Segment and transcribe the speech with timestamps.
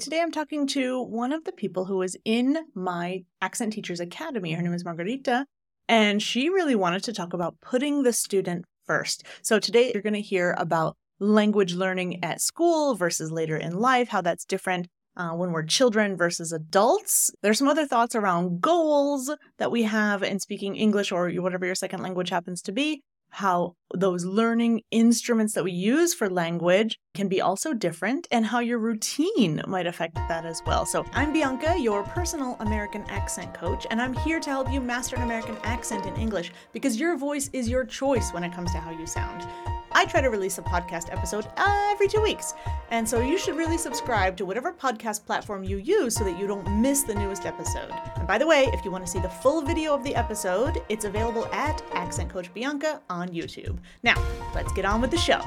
[0.00, 4.52] Today I'm talking to one of the people who was in my Accent Teachers Academy.
[4.52, 5.46] Her name is Margarita,
[5.88, 9.22] and she really wanted to talk about putting the student first.
[9.42, 14.08] So today you're going to hear about language learning at school versus later in life,
[14.08, 17.30] how that's different uh, when we're children versus adults.
[17.42, 21.76] There's some other thoughts around goals that we have in speaking English or whatever your
[21.76, 23.04] second language happens to be,
[23.34, 28.60] how those learning instruments that we use for language can be also different, and how
[28.60, 30.86] your routine might affect that as well.
[30.86, 35.16] So, I'm Bianca, your personal American accent coach, and I'm here to help you master
[35.16, 38.78] an American accent in English because your voice is your choice when it comes to
[38.78, 39.46] how you sound.
[39.94, 42.54] I try to release a podcast episode every two weeks.
[42.90, 46.46] And so you should really subscribe to whatever podcast platform you use so that you
[46.46, 47.90] don't miss the newest episode.
[48.16, 50.82] And by the way, if you want to see the full video of the episode,
[50.88, 53.78] it's available at Accent Coach Bianca on YouTube.
[54.02, 54.22] Now,
[54.54, 55.40] let's get on with the show.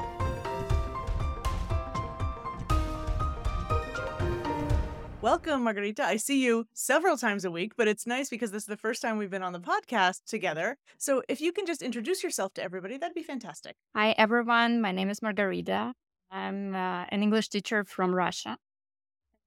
[5.20, 6.04] Welcome, Margarita.
[6.04, 9.02] I see you several times a week, but it's nice because this is the first
[9.02, 10.76] time we've been on the podcast together.
[10.96, 13.74] So if you can just introduce yourself to everybody, that'd be fantastic.
[13.96, 14.80] Hi, everyone.
[14.80, 15.92] My name is Margarita.
[16.30, 18.58] I'm uh, an English teacher from Russia,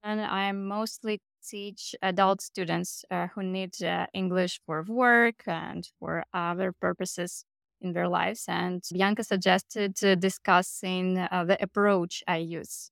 [0.02, 6.24] and I mostly teach adult students uh, who need uh, English for work and for
[6.34, 7.46] other purposes
[7.80, 8.44] in their lives.
[8.46, 12.91] And Bianca suggested discussing uh, the approach I use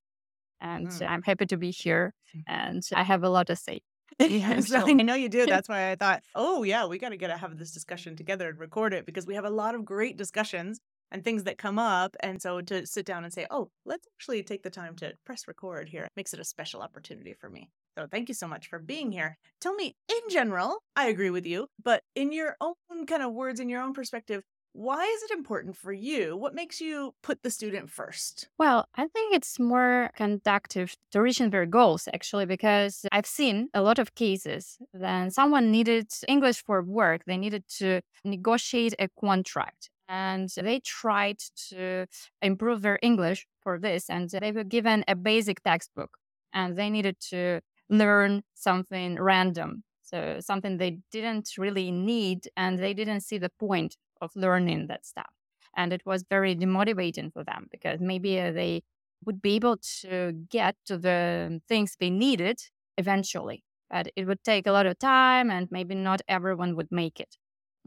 [0.60, 1.08] and mm.
[1.08, 2.14] I'm happy to be here.
[2.46, 3.80] And I have a lot to say.
[4.18, 5.46] Yes, I know you do.
[5.46, 8.48] That's why I thought, oh yeah, we got to get to have this discussion together
[8.48, 11.78] and record it because we have a lot of great discussions and things that come
[11.78, 12.16] up.
[12.20, 15.48] And so to sit down and say, oh, let's actually take the time to press
[15.48, 17.70] record here makes it a special opportunity for me.
[17.98, 19.36] So thank you so much for being here.
[19.60, 23.58] Tell me, in general, I agree with you, but in your own kind of words,
[23.58, 26.36] in your own perspective, why is it important for you?
[26.36, 28.48] What makes you put the student first?
[28.58, 33.82] Well, I think it's more conductive to reaching their goals, actually, because I've seen a
[33.82, 39.90] lot of cases that someone needed English for work, they needed to negotiate a contract.
[40.08, 41.38] And they tried
[41.68, 42.06] to
[42.42, 44.10] improve their English for this.
[44.10, 46.16] And they were given a basic textbook
[46.52, 49.84] and they needed to learn something random.
[50.02, 55.06] So, something they didn't really need and they didn't see the point of learning that
[55.06, 55.32] stuff.
[55.76, 58.82] And it was very demotivating for them because maybe uh, they
[59.24, 62.60] would be able to get to the things they needed
[62.98, 63.62] eventually.
[63.88, 67.36] But it would take a lot of time and maybe not everyone would make it.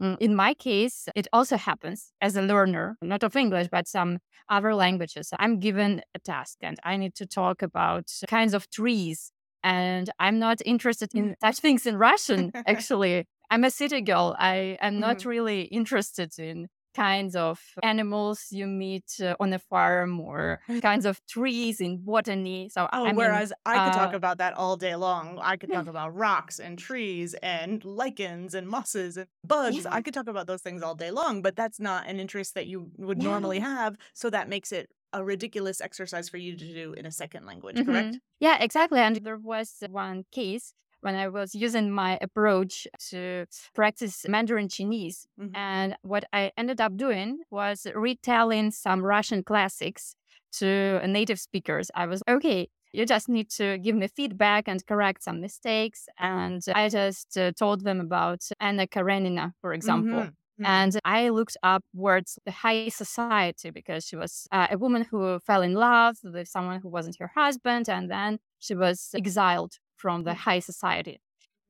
[0.00, 4.18] Mm, in my case, it also happens as a learner, not of English, but some
[4.48, 5.30] other languages.
[5.38, 9.30] I'm given a task and I need to talk about kinds of trees.
[9.62, 13.26] And I'm not interested in such things in Russian, actually.
[13.50, 14.36] I'm a city girl.
[14.38, 15.28] I am not mm-hmm.
[15.28, 21.20] really interested in kinds of animals you meet uh, on a farm or kinds of
[21.26, 22.68] trees in botany.
[22.68, 25.38] So, oh, I mean, whereas I could uh, talk about that all day long.
[25.42, 29.84] I could talk about rocks and trees and lichens and mosses and bugs.
[29.84, 29.94] Yeah.
[29.94, 32.66] I could talk about those things all day long, but that's not an interest that
[32.66, 33.28] you would yeah.
[33.28, 33.96] normally have.
[34.14, 37.76] So that makes it a ridiculous exercise for you to do in a second language,
[37.76, 37.90] mm-hmm.
[37.90, 38.18] correct?
[38.40, 39.00] Yeah, exactly.
[39.00, 40.74] And there was one case
[41.04, 45.26] when I was using my approach to practice Mandarin Chinese.
[45.38, 45.54] Mm-hmm.
[45.54, 50.16] And what I ended up doing was retelling some Russian classics
[50.58, 51.90] to native speakers.
[51.94, 56.08] I was, okay, you just need to give me feedback and correct some mistakes.
[56.18, 60.20] And I just uh, told them about Anna Karenina, for example.
[60.20, 60.62] Mm-hmm.
[60.62, 60.66] Mm-hmm.
[60.66, 65.40] And I looked up words the high society because she was uh, a woman who
[65.40, 67.88] fell in love with someone who wasn't her husband.
[67.88, 70.44] And then she was exiled from the mm.
[70.46, 71.16] high society.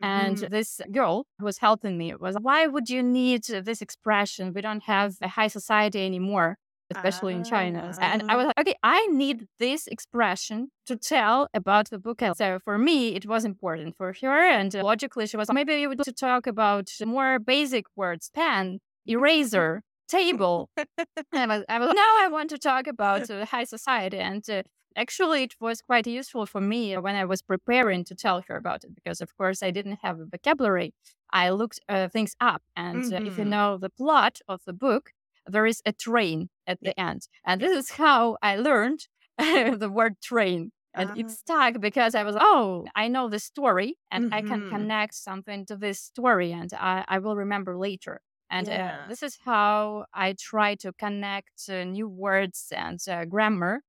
[0.01, 0.53] And mm-hmm.
[0.57, 4.53] this girl who was helping me was, why would you need this expression?
[4.53, 6.59] We don't have a high society anymore,
[6.93, 7.95] especially uh, in China.
[8.01, 10.57] And I was like, okay, I need this expression
[10.89, 12.21] to tell about the book.
[12.37, 14.41] So for me, it was important for her.
[14.61, 19.83] And logically, she was, maybe you would to talk about more basic words, pen, eraser,
[20.09, 20.57] table.
[20.77, 20.87] and
[21.33, 24.19] I was, I was, now I want to talk about uh, high society.
[24.19, 24.65] And uh,
[24.97, 28.85] actually it was quite useful for me when i was preparing to tell her about
[28.85, 30.93] it because of course i didn't have a vocabulary
[31.31, 33.15] i looked uh, things up and mm-hmm.
[33.15, 33.51] uh, if you mm-hmm.
[33.51, 35.11] know the plot of the book
[35.47, 39.07] there is a train at the end and this is how i learned
[39.39, 41.21] the word train and uh-huh.
[41.21, 44.35] it stuck because i was oh i know the story and mm-hmm.
[44.35, 44.71] i can mm-hmm.
[44.71, 48.21] connect something to this story and i, I will remember later
[48.51, 49.01] and uh, yeah.
[49.05, 53.83] uh, this is how I try to connect uh, new words and uh, grammar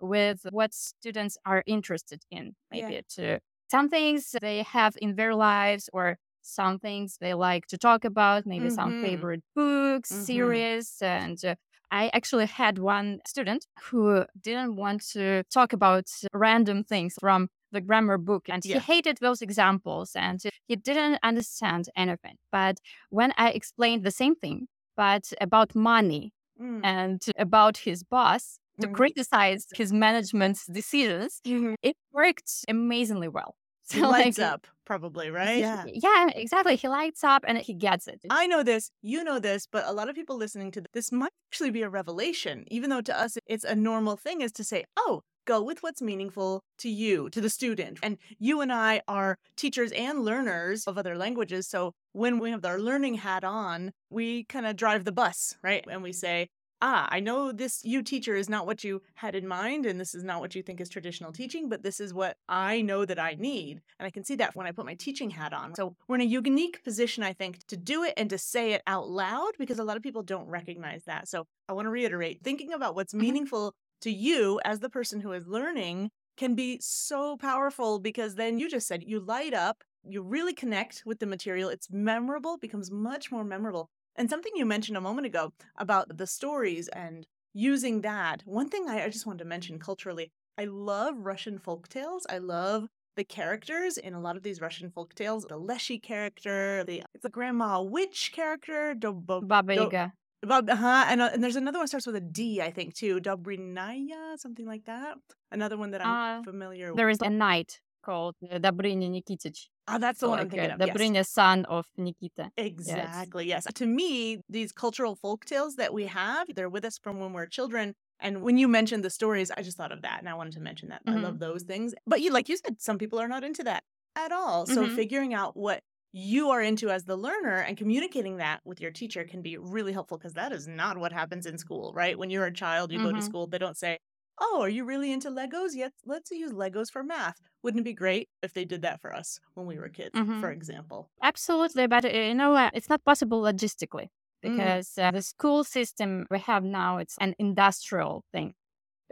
[0.00, 2.54] with what students are interested in.
[2.70, 3.00] Maybe yeah.
[3.16, 3.40] to
[3.70, 8.46] some things they have in their lives or some things they like to talk about,
[8.46, 8.74] maybe mm-hmm.
[8.74, 10.22] some favorite books, mm-hmm.
[10.22, 10.96] series.
[11.02, 11.54] And uh,
[11.90, 17.80] I actually had one student who didn't want to talk about random things from the
[17.82, 18.76] grammar book and Yeah.
[18.76, 22.36] he hated those examples and he didn't understand anything.
[22.50, 22.78] But
[23.10, 26.80] when I explained the same thing, but about money Mm.
[26.82, 28.94] and about his boss to Mhm.
[28.94, 31.74] criticize his management's decisions, Mhm.
[31.82, 33.54] it worked amazingly well.
[33.90, 35.58] He lights up, probably, right?
[35.60, 35.84] Yeah.
[35.86, 36.76] yeah, exactly.
[36.76, 38.20] He lights up and he gets it.
[38.30, 41.32] I know this, you know this, but a lot of people listening to this might
[41.50, 44.84] actually be a revelation, even though to us it's a normal thing is to say,
[44.98, 47.98] oh, go with what's meaningful to you, to the student.
[48.02, 51.66] And you and I are teachers and learners of other languages.
[51.66, 55.82] So when we have our learning hat on, we kind of drive the bus, right?
[55.90, 56.48] And we say,
[56.80, 60.14] ah, I know this you teacher is not what you had in mind, and this
[60.14, 63.18] is not what you think is traditional teaching, but this is what I know that
[63.18, 63.82] I need.
[63.98, 65.74] And I can see that when I put my teaching hat on.
[65.74, 68.82] So we're in a unique position, I think, to do it and to say it
[68.86, 71.28] out loud because a lot of people don't recognize that.
[71.28, 73.38] So I want to reiterate thinking about what's Mhm.
[73.38, 78.58] meaningful to you as the person who is learning can be so powerful because then
[78.58, 82.90] you just said you light up, you really connect with the material, it's memorable, becomes
[82.90, 83.90] much more memorable.
[84.18, 87.24] And something you mentioned a moment ago about the stories and
[87.54, 88.42] using that.
[88.44, 92.26] One thing I, I just wanted to mention culturally, I love Russian folk tales.
[92.28, 95.44] I love the characters in a lot of these Russian folk tales.
[95.44, 100.12] The Leshy character, the it's a grandma witch character, Dobo, Baba Do- Yaga.
[100.42, 103.20] Bob, uh-huh, and, uh, and there's another one starts with a D, I think, too.
[103.20, 105.16] Dobrinaya, something like that.
[105.50, 106.96] Another one that I'm Uh, familiar with.
[106.96, 109.68] There is a knight called uh, Dobrynya Nikitich.
[109.88, 110.82] Ah, that's the So one I'm thinking uh, of.
[110.82, 110.96] Yes.
[110.98, 112.50] Dobrynya, son of Nikita.
[112.56, 113.46] Exactly.
[113.46, 113.66] Yes.
[113.74, 117.46] To me, these cultural folk tales that we have, they're with us from when we're
[117.46, 117.94] children.
[118.20, 120.60] And when you mentioned the stories, I just thought of that and I wanted to
[120.60, 121.02] mention that.
[121.06, 121.22] I Mhm.
[121.22, 121.94] love those things.
[122.06, 123.84] But you like you said, some people are not into that
[124.16, 124.66] at all.
[124.66, 124.88] So Mhm.
[124.88, 125.82] figuring out what
[126.12, 129.92] you are into as the learner and communicating that with your teacher can be really
[129.92, 132.18] helpful because that is not what happens in school, right?
[132.18, 133.22] When you're a child, you go to Mhm.
[133.22, 133.98] school, they don't say,
[134.40, 135.70] Oh, are you really into Legos?
[135.74, 137.40] Yes, let's use Legos for math.
[137.62, 140.50] Wouldn't it be great if they did that for us when we were kids, for
[140.50, 140.52] Mhm.
[140.52, 141.10] example?
[141.22, 142.72] Absolutely, but uh, you know what?
[142.74, 144.08] It's not possible logistically
[144.46, 144.76] Mm.
[144.76, 148.54] because uh, the school system we have now it's an industrial thing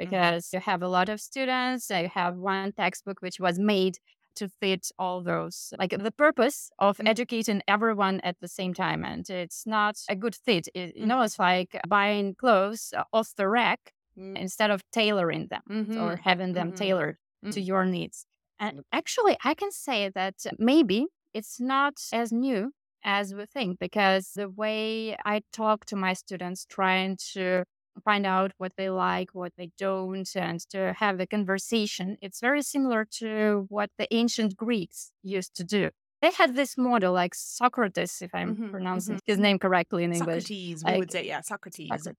[0.03, 0.31] Mm-hmm.
[0.31, 1.91] because you have a lot of students.
[1.91, 3.99] uh, You have one textbook which was made
[4.37, 5.73] to fit all those.
[5.79, 7.07] Like the purpose of Mm.
[7.07, 10.69] educating everyone at the same time, and it's not a good fit.
[10.75, 11.09] It, you Mm.
[11.09, 14.37] know, it's like buying clothes uh, off the rack Mm.
[14.37, 16.01] instead of tailoring them Mhm.
[16.03, 16.77] or having them Mhm.
[16.77, 17.17] tailored
[17.51, 17.67] to Mm.
[17.67, 18.27] your needs.
[18.59, 22.73] And actually, I can say that maybe it's not as new
[23.05, 27.65] as we think because the way I talk to my students, trying to
[28.05, 32.63] find out what they like, what they don't, and to have a conversation, it's very
[32.63, 35.91] similar to what the ancient Greeks used to do.
[36.23, 40.13] They had this model like Socrates, if I'm Mhm, pronouncing mhm, his name correctly in
[40.13, 40.45] English.
[40.45, 41.89] Socrates, we like- would say, yeah, Socrates.
[41.89, 42.17] Socrates.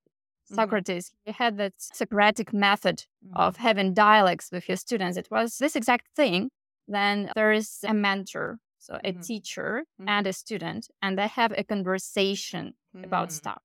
[0.52, 0.56] Mhm.
[0.56, 3.36] Socrates, he had that Socratic method Mhm.
[3.36, 5.18] of having dialogues with his students.
[5.18, 6.50] It was this exact thing.
[6.88, 9.22] Then there is a mentor, so a Mhm.
[9.26, 10.10] teacher Mhm.
[10.10, 13.62] and a student, and they have a conversation about Mm, stuff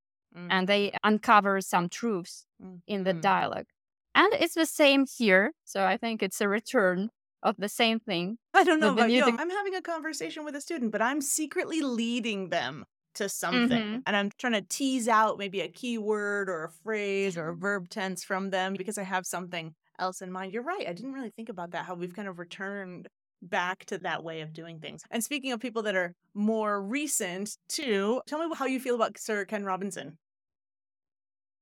[0.50, 2.46] and they uncover some truths
[2.86, 3.66] in the dialogue.
[4.14, 5.52] And it's the same here.
[5.64, 7.10] So I think it's a return
[7.42, 8.38] of the same thing.
[8.54, 9.24] I don't know about you.
[9.24, 13.84] I'm having a conversation with a student, but I'm secretly leading them to something.
[13.90, 14.04] Mhm.
[14.06, 17.88] And I'm trying to tease out maybe a keyword or a phrase or a verb
[17.88, 20.52] tense from them because I have something else in mind.
[20.52, 20.88] You're right.
[20.88, 23.08] I didn't really think about that, how we've kind of returned
[23.42, 25.02] back to that way of doing things.
[25.10, 29.18] And speaking of people that are more recent, too, tell me how you feel about
[29.18, 30.18] Sir Ken Robinson.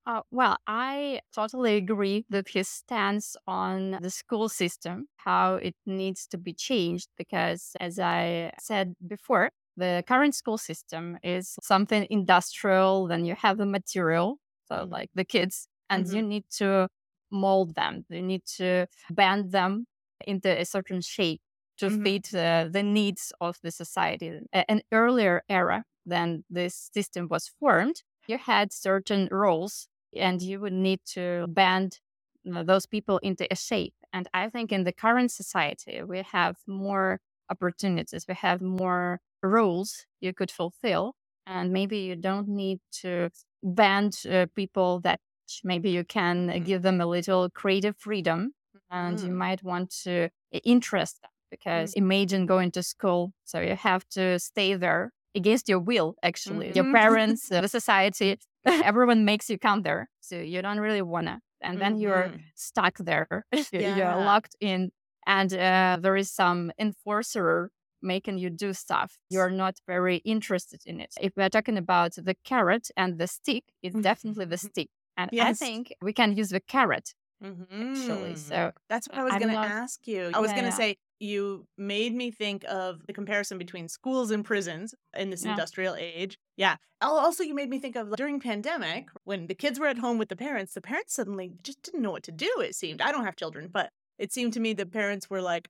[0.06, 6.26] Uh, well, I totally agree with his stance on the school system, how it needs
[6.28, 7.08] to be changed.
[7.16, 9.50] Because, as I said before,
[9.80, 14.90] the current school system is something industrial, then you have the material, so Mhm.
[14.90, 16.88] like the kids, and you need to
[17.32, 19.86] mold them, you need to bend them
[20.26, 21.40] into a certain shape
[21.78, 22.04] to Mhm.
[22.04, 24.40] fit uh, the needs of the society.
[24.52, 30.72] An earlier era than this system was formed, you had certain roles and you would
[30.72, 32.00] need to bend
[32.44, 33.94] those people into a shape.
[34.12, 40.06] And I think in the current society, we have more opportunities, we have more roles
[40.20, 41.14] you could fulfill.
[41.46, 43.30] And maybe you don't need to
[43.62, 45.20] bend uh, people that
[45.64, 46.64] maybe you can uh, Mm.
[46.64, 48.54] give them a little creative freedom
[48.90, 49.36] and you Mm.
[49.38, 50.28] might want to
[50.64, 53.32] interest them because imagine going to school.
[53.44, 56.72] So you have to stay there against your will, actually.
[56.72, 56.92] Your Mhm.
[57.00, 60.08] parents, uh, the society, everyone makes you come there.
[60.20, 61.40] So you don't really want to.
[61.60, 62.40] And then you're Mhm.
[62.54, 63.44] stuck there.
[63.72, 63.96] Yeah.
[63.96, 64.92] You're locked in.
[65.26, 67.70] And uh, there is some enforcer
[68.02, 69.18] making you do stuff.
[69.28, 71.14] You're not very interested in it.
[71.20, 74.88] If we're talking about the carrot and the stick, it's definitely the stick.
[75.16, 77.92] And I think we can use the carrot mm-hmm.
[77.92, 78.36] actually.
[78.36, 80.30] So that's what I was going to ask you.
[80.32, 80.76] I was yeah, going to yeah.
[80.76, 85.50] say, you made me think of the comparison between schools and prisons in this yeah.
[85.50, 86.38] industrial age.
[86.56, 86.76] Yeah.
[87.02, 90.16] Also, you made me think of like, during pandemic when the kids were at home
[90.16, 93.02] with the parents, the parents suddenly just didn't know what to do, it seemed.
[93.02, 95.68] I don't have children, but it seemed to me the parents were like,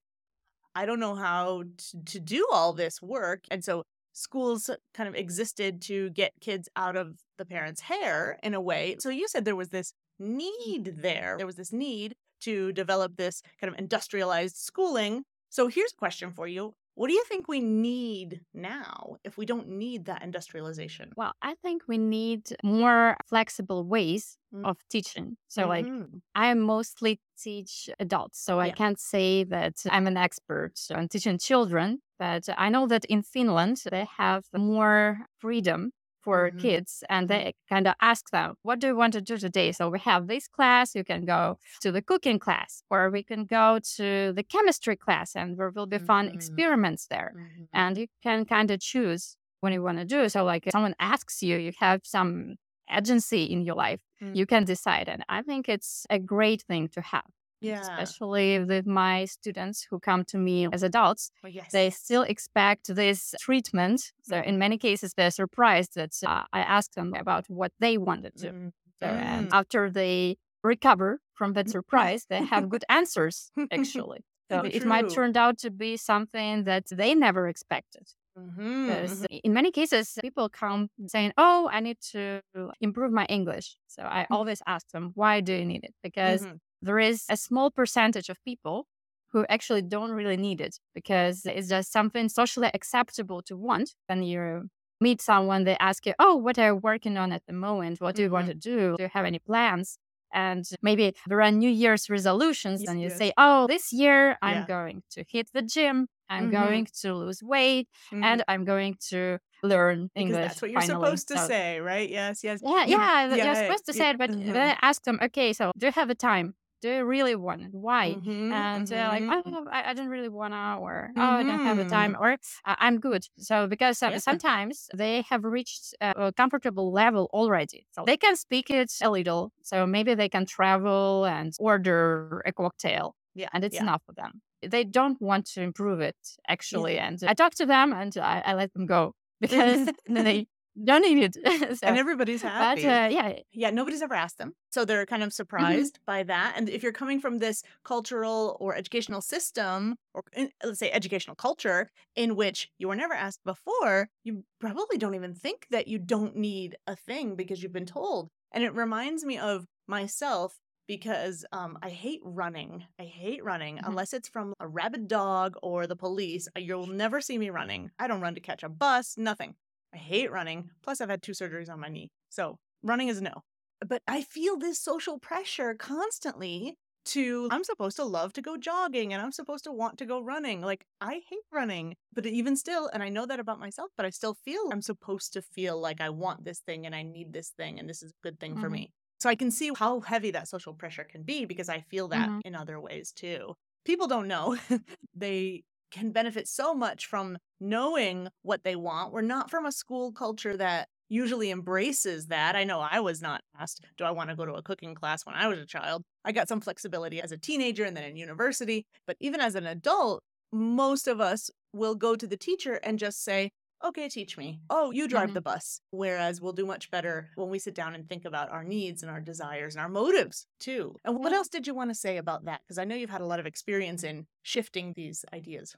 [0.74, 3.44] I don't know how to, to do all this work.
[3.50, 8.54] And so schools kind of existed to get kids out of the parents' hair in
[8.54, 8.96] a way.
[8.98, 11.36] So you said there was this need there.
[11.38, 15.22] There was this need to develop this kind of industrialized schooling.
[15.48, 16.74] So here's a question for you.
[16.94, 21.12] What do you think we need now if we don't need that industrialization?
[21.16, 24.66] Well, I think we need more flexible ways mm-hmm.
[24.66, 25.36] of teaching.
[25.48, 25.98] So, mm-hmm.
[26.00, 28.40] like, I mostly teach adults.
[28.40, 28.66] So, yeah.
[28.66, 33.22] I can't say that I'm an expert on teaching children, but I know that in
[33.22, 36.58] Finland, they have more freedom for mm-hmm.
[36.58, 37.44] kids and mm-hmm.
[37.44, 40.26] they kind of ask them what do you want to do today so we have
[40.26, 44.42] this class you can go to the cooking class or we can go to the
[44.42, 46.34] chemistry class and there will be fun mm-hmm.
[46.34, 47.64] experiments there mm-hmm.
[47.72, 50.94] and you can kind of choose what you want to do so like if someone
[50.98, 52.56] asks you you have some
[52.92, 54.34] agency in your life mm.
[54.34, 57.30] you can decide and i think it's a great thing to have
[57.60, 57.80] yeah.
[57.80, 61.70] Especially with my students who come to me as adults, oh, yes.
[61.72, 64.12] they still expect this treatment.
[64.22, 68.36] So in many cases, they're surprised that uh, I ask them about what they wanted
[68.38, 68.50] to.
[68.50, 68.72] Mm.
[68.98, 69.54] So, and mm.
[69.54, 74.24] after they recover from that surprise, they have good answers, actually.
[74.50, 78.08] So it might turn out to be something that they never expected.
[78.38, 79.36] Mm-hmm, because mm-hmm.
[79.44, 82.40] in many cases, people come saying, Oh, I need to
[82.80, 83.76] improve my English.
[83.86, 84.26] So I mm.
[84.30, 85.94] always ask them, Why do you need it?
[86.02, 88.86] Because mm-hmm there is a small percentage of people
[89.32, 93.94] who actually don't really need it because it's just something socially acceptable to want.
[94.08, 94.68] When you
[95.00, 98.00] meet someone, they ask you, Oh, what are you working on at the moment?
[98.00, 98.34] What do you mm-hmm.
[98.34, 98.96] want to do?
[98.96, 99.98] Do you have any plans?
[100.32, 103.18] And maybe there are New Year's resolutions, yes, and you yes.
[103.18, 104.66] say, Oh, this year I'm yeah.
[104.66, 106.62] going to hit the gym, I'm mm-hmm.
[106.62, 108.22] going to lose weight, mm-hmm.
[108.22, 110.36] and I'm going to learn English.
[110.36, 111.04] Because that's what you're finally.
[111.04, 112.08] supposed to so, say, right?
[112.08, 112.60] Yes, yes.
[112.62, 114.52] Yeah, yeah, yeah you're supposed to say it, but mm-hmm.
[114.52, 116.54] then I ask them, Okay, so do you have a time?
[116.80, 117.68] Do you really want it?
[117.72, 118.14] Why?
[118.14, 119.26] Mm-hmm, and mm-hmm.
[119.26, 121.84] Uh, like, oh, I, I don't really want to, or oh, I don't have the
[121.84, 122.22] time, mm-hmm.
[122.22, 123.26] or uh, I'm good.
[123.38, 124.18] So because uh, yeah.
[124.18, 129.52] sometimes they have reached a comfortable level already, so they can speak it a little.
[129.62, 133.14] So maybe they can travel and order a cocktail.
[133.34, 133.82] Yeah, and it's yeah.
[133.82, 134.42] enough for them.
[134.66, 136.16] They don't want to improve it
[136.48, 137.06] actually, yeah.
[137.08, 140.46] and I talk to them and I, I let them go because they
[140.84, 141.78] don't need it.
[141.78, 142.82] so, and everybody's happy.
[142.82, 143.32] But, uh, yeah.
[143.52, 144.54] Yeah, nobody's ever asked them.
[144.70, 145.34] So they're kind of mm-hmm.
[145.34, 146.04] surprised mm-hmm.
[146.06, 146.54] by that.
[146.56, 150.22] And if you're coming from this cultural or educational system, or
[150.64, 155.34] let's say educational culture, in which you were never asked before, you probably don't even
[155.34, 158.28] think that you don't need a thing because you've been told.
[158.52, 160.58] And it reminds me of myself
[160.90, 162.84] because um, I hate running.
[162.98, 163.86] I hate running mm-hmm.
[163.86, 166.48] unless it's from a rabid dog or the police.
[166.56, 167.92] You'll never see me running.
[167.98, 169.54] I don't run to catch a bus, nothing.
[169.94, 170.70] I hate running.
[170.82, 172.10] Plus, I've had two surgeries on my knee.
[172.28, 173.42] So running is no.
[173.86, 179.12] But I feel this social pressure constantly to, I'm supposed to love to go jogging
[179.12, 180.60] and I'm supposed to want to go running.
[180.60, 181.96] Like, I hate running.
[182.12, 185.32] But even still, and I know that about myself, but I still feel I'm supposed
[185.32, 188.10] to feel like I want this thing and I need this thing and this is
[188.10, 188.60] a good thing mm-hmm.
[188.60, 188.90] for me.
[189.18, 192.28] So I can see how heavy that social pressure can be because I feel that
[192.28, 192.40] mm-hmm.
[192.44, 193.54] in other ways too.
[193.84, 194.56] People don't know.
[195.14, 199.12] they can benefit so much from knowing what they want.
[199.12, 202.56] We're not from a school culture that usually embraces that.
[202.56, 205.26] I know I was not asked, do I want to go to a cooking class
[205.26, 206.04] when I was a child?
[206.24, 208.86] I got some flexibility as a teenager and then in university.
[209.06, 213.24] But even as an adult, most of us will go to the teacher and just
[213.24, 213.50] say,
[213.84, 214.60] okay, teach me.
[214.68, 215.34] Oh, you drive mm-hmm.
[215.34, 215.80] the bus.
[215.90, 219.10] Whereas we'll do much better when we sit down and think about our needs and
[219.10, 220.96] our desires and our motives too.
[221.04, 222.60] And what else did you want to say about that?
[222.62, 225.76] Because I know you've had a lot of experience in shifting these ideas.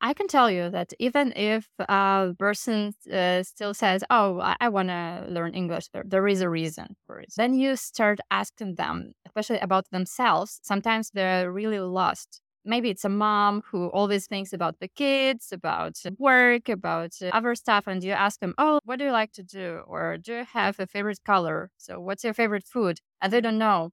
[0.00, 4.68] I can tell you that even if a person uh, still says, Oh, I, I
[4.68, 7.32] want to learn English, there, there is a reason for it.
[7.36, 10.60] Then you start asking them, especially about themselves.
[10.62, 15.98] Sometimes they're really lost maybe it's a mom who always thinks about the kids, about
[16.18, 19.82] work, about other stuff, and you ask them, Oh, what do you like to do?
[19.86, 21.70] Or do you have a favorite color?
[21.78, 23.00] So, what's your favorite food?
[23.20, 23.90] And they don't know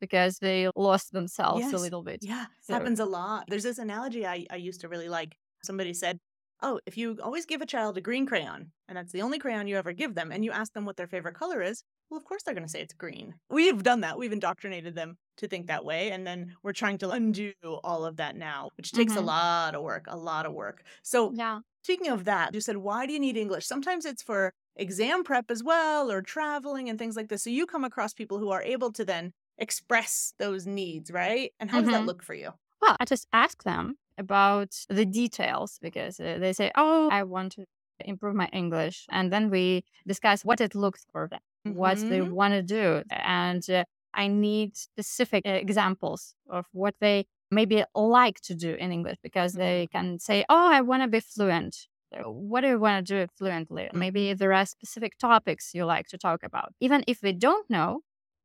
[0.00, 1.72] because they lost themselves yes.
[1.72, 2.20] a little bit.
[2.22, 2.74] Yeah, so.
[2.74, 3.44] happens a lot.
[3.48, 5.36] There's this analogy I, I used to really like.
[5.62, 6.18] Somebody said,
[6.62, 9.68] Oh, if you always give a child a green crayon, and that's the only crayon
[9.68, 12.24] you ever give them, and you ask them what their favorite color is, well, of
[12.24, 13.34] course they're going to say it's green.
[13.50, 14.18] We've done that.
[14.18, 16.10] We've indoctrinated them to think that way.
[16.10, 17.52] And then we're trying to undo
[17.84, 19.22] all of that now, which takes mm-hmm.
[19.22, 20.82] a lot of work, a lot of work.
[21.02, 21.60] So, yeah.
[21.82, 23.66] speaking of that, you said, why do you need English?
[23.66, 27.42] Sometimes it's for exam prep as well, or traveling and things like this.
[27.42, 31.52] So, you come across people who are able to then express those needs, right?
[31.60, 31.86] And how mm-hmm.
[31.86, 32.06] does that mm-hmm.
[32.06, 32.50] look for you?
[32.80, 37.52] Well, I just ask them about the details because uh, they say, "Oh, I want
[37.52, 37.64] to
[38.04, 41.78] improve my English," and then we discuss what it looks for them, mm-hmm.
[41.78, 42.32] what they mm-hmm.
[42.32, 48.40] want to do, and uh, I need specific uh, examples of what they maybe like
[48.42, 49.98] to do in English because they mm-hmm.
[49.98, 51.88] can say, "Oh, I want to be fluent."
[52.24, 53.88] what do you want to do fluently?
[53.92, 56.72] Maybe there are specific topics you like to talk about.
[56.80, 58.00] Even if we don't know,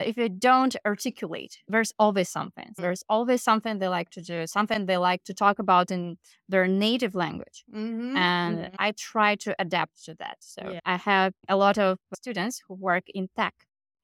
[0.06, 2.74] if you don't articulate, there's always something.
[2.78, 6.18] There's always something they like to do, something they like to talk about in
[6.48, 7.64] their native language.
[7.74, 8.18] Mm-hmm.
[8.18, 8.76] And mm-hmm.
[8.80, 10.38] I try to adapt to that.
[10.40, 10.80] So yeah.
[10.86, 13.56] I have a lot of students who work in tech.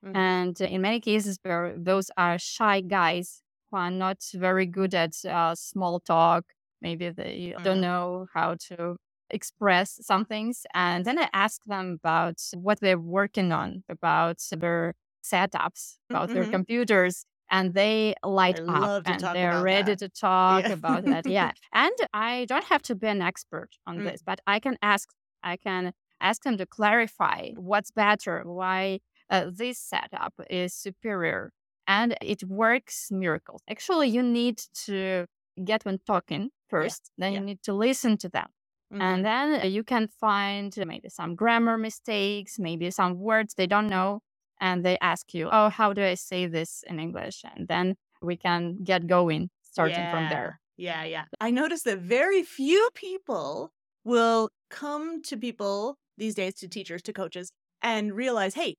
[0.05, 0.15] Mm-hmm.
[0.15, 5.55] And in many cases, those are shy guys who are not very good at uh,
[5.55, 6.45] small talk.
[6.81, 7.81] Maybe they don't mm-hmm.
[7.81, 8.97] know how to
[9.29, 10.65] express some things.
[10.73, 14.95] And then I ask them about what they're working on, about their
[15.31, 16.33] setups, about mm-hmm.
[16.35, 19.99] their computers, and they light up and they're ready that.
[19.99, 20.73] to talk yeah.
[20.73, 21.25] about that.
[21.39, 21.51] Yeah.
[21.73, 24.03] And I don't have to be an expert on mm.
[24.03, 25.09] this, but I can ask,
[25.43, 31.51] I can ask them to clarify what's better, why uh, this setup is superior.
[31.87, 33.61] And it works miracles.
[33.67, 35.25] Actually, you need to
[35.63, 37.25] get when talking first, yeah.
[37.25, 37.39] then yeah.
[37.39, 38.47] you need to listen to them.
[38.93, 39.01] Mm-hmm.
[39.01, 44.21] And then you can find maybe some grammar mistakes, maybe some words they don't know.
[44.59, 47.43] And they ask you, oh, how do I say this in English?
[47.55, 50.11] And then we can get going starting yeah.
[50.11, 50.59] from there.
[50.77, 51.25] Yeah, yeah.
[51.39, 53.71] I noticed that very few people
[54.03, 57.51] will come to people these days, to teachers, to coaches,
[57.81, 58.75] and realize, hey,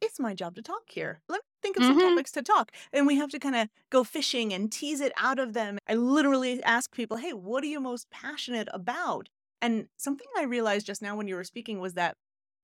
[0.00, 1.20] it's my job to talk here.
[1.28, 2.10] Let me think of some mm-hmm.
[2.10, 2.70] topics to talk.
[2.92, 5.78] And we have to kind of go fishing and tease it out of them.
[5.88, 9.28] I literally ask people, hey, what are you most passionate about?
[9.62, 12.16] And something I realized just now when you were speaking was that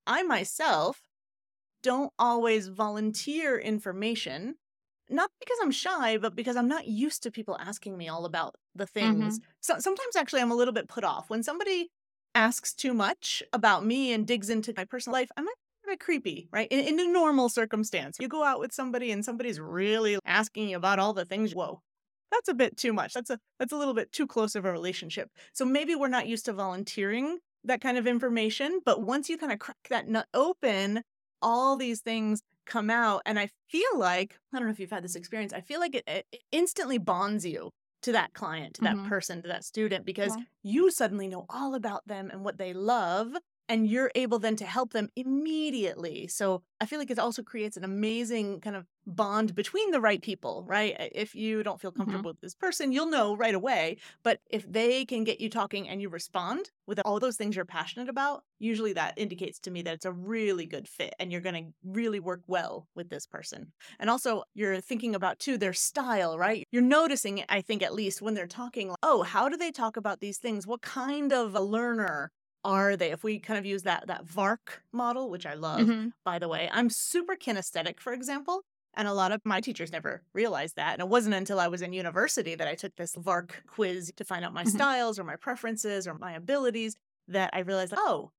[0.07, 1.01] I myself
[1.83, 4.57] don't always volunteer information,
[5.09, 8.55] not because I'm shy, but because I'm not used to people asking me all about
[8.75, 9.39] the things.
[9.39, 9.51] Mm-hmm.
[9.61, 11.91] So sometimes actually I'm a little bit put off when somebody
[12.35, 15.31] asks too much about me and digs into my personal life.
[15.37, 15.51] I'm a
[15.87, 16.69] bit creepy, right?
[16.71, 20.77] In, in a normal circumstance, you go out with somebody and somebody's really asking you
[20.77, 21.55] about all the things.
[21.55, 21.81] Whoa,
[22.31, 23.13] that's a bit too much.
[23.13, 25.31] That's a that's a little bit too close of a relationship.
[25.53, 29.53] So maybe we're not used to volunteering that kind of information, but once you kind
[29.53, 31.03] of crack that nut open,
[31.43, 35.05] all these things come out and I feel like, I don't know if you've had
[35.05, 37.71] this experience, I feel like it, it instantly bonds you
[38.03, 39.09] to that client, to that mm-hmm.
[39.09, 40.45] person, to that student because yeah.
[40.63, 43.33] you suddenly know all about them and what they love
[43.71, 46.27] and you're able then to help them immediately.
[46.27, 50.21] So I feel like it also creates an amazing kind of bond between the right
[50.21, 50.97] people, right?
[51.15, 52.01] If you don't feel mm-hmm.
[52.01, 52.37] comfortable mm-hmm.
[52.37, 53.99] with this person, you'll know right away.
[54.25, 57.65] But if they can get you talking and you respond with all those things you're
[57.65, 61.41] passionate about, usually that indicates to me that it's a really good fit and you're
[61.41, 63.73] going to really work well with this person.
[64.01, 66.67] And also, you're thinking about too their style, right?
[66.73, 69.97] You're noticing, I think, at least when they're talking, like, oh, how do they talk
[69.97, 70.67] about these things?
[70.67, 72.33] What kind of a learner
[72.65, 76.09] are they if we kind of use that that vark model which i love mm-hmm.
[76.25, 78.63] by the way i'm super kinesthetic for example
[78.95, 81.83] and a lot of my teachers never realized that and it wasn't until i was
[81.83, 84.71] in university that i took this vark quiz to find out my mm-hmm.
[84.71, 86.97] styles or my preferences or my abilities
[87.29, 88.31] that i realized oh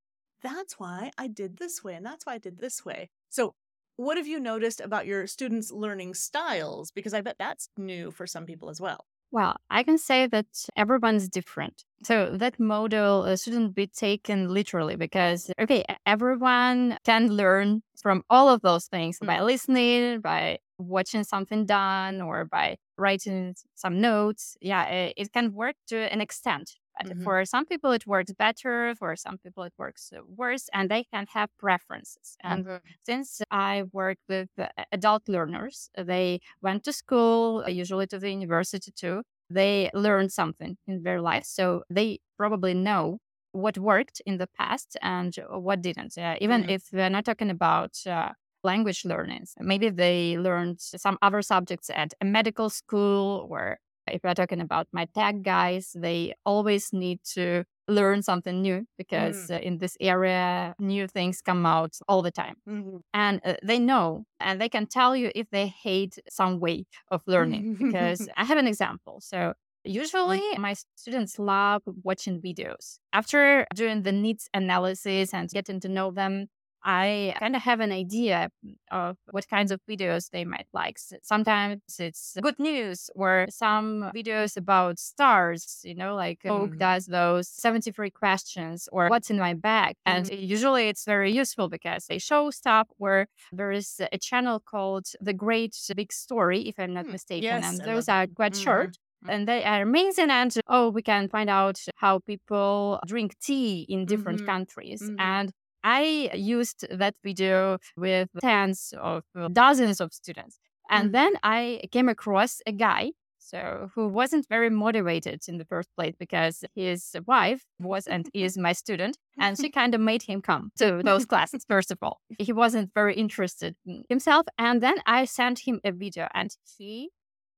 [0.42, 3.54] that's why i did this way and that's why i did this way so
[3.96, 8.28] what have you noticed about your students learning styles because i bet that's new for
[8.28, 11.84] some people as well well, I can say that everyone's different.
[12.04, 18.50] So that model uh, shouldn't be taken literally because, okay, everyone can learn from all
[18.50, 19.28] of those things mm-hmm.
[19.28, 24.58] by listening, by watching something done, or by writing some notes.
[24.62, 26.72] Yeah, it, it can work to an extent.
[27.04, 27.24] Mm-hmm.
[27.24, 28.94] For some people, it works better.
[28.96, 32.36] For some people, it works uh, worse, and they can have preferences.
[32.44, 32.78] And mm-hmm.
[33.06, 38.30] since I work with uh, adult learners, they went to school, uh, usually to the
[38.32, 39.24] university too.
[39.50, 43.20] They learned something in their life, so they probably know
[43.52, 46.18] what worked in the past and what didn't.
[46.18, 46.72] Uh, even mm-hmm.
[46.72, 48.30] if we're not talking about uh,
[48.64, 53.78] language learnings, maybe they learned some other subjects at a medical school or
[54.08, 59.48] if we're talking about my tech guys, they always need to learn something new because
[59.48, 59.56] mm.
[59.56, 62.56] uh, in this area, new things come out all the time.
[62.68, 62.98] Mm-hmm.
[63.14, 67.22] And uh, they know and they can tell you if they hate some way of
[67.28, 67.76] learning.
[67.76, 69.20] because I have an example.
[69.22, 73.00] So Usually, my students love watching videos.
[73.14, 76.50] After doing the needs analysis and getting to know them,
[76.84, 78.50] I kind of have an idea
[78.92, 80.98] of what kinds of videos they might like.
[81.22, 86.78] Sometimes it's good news or some videos about stars, you know, like mm.
[86.78, 89.96] does those 73 questions or what's in my bag.
[90.06, 90.48] And mm.
[90.48, 95.34] usually it's very useful because they show stuff where there is a channel called The
[95.34, 97.14] Great Big Story, if I'm not mm.
[97.14, 97.44] mistaken.
[97.44, 98.64] Yes, and those are quite mm-hmm.
[98.64, 100.30] short and they are amazing.
[100.30, 104.48] And oh, we can find out how people drink tea in different mm-hmm.
[104.48, 105.02] countries.
[105.02, 105.20] Mm-hmm.
[105.20, 105.52] And
[105.84, 110.60] I used that video with tens of uh, dozens of students.
[110.90, 111.12] And mm-hmm.
[111.14, 116.14] then I came across a guy so who wasn't very motivated in the first place
[116.18, 120.72] because his wife was and is my student and she kind of made him come
[120.78, 125.26] to those classes first of all he wasn't very interested in himself and then i
[125.26, 127.10] sent him a video and he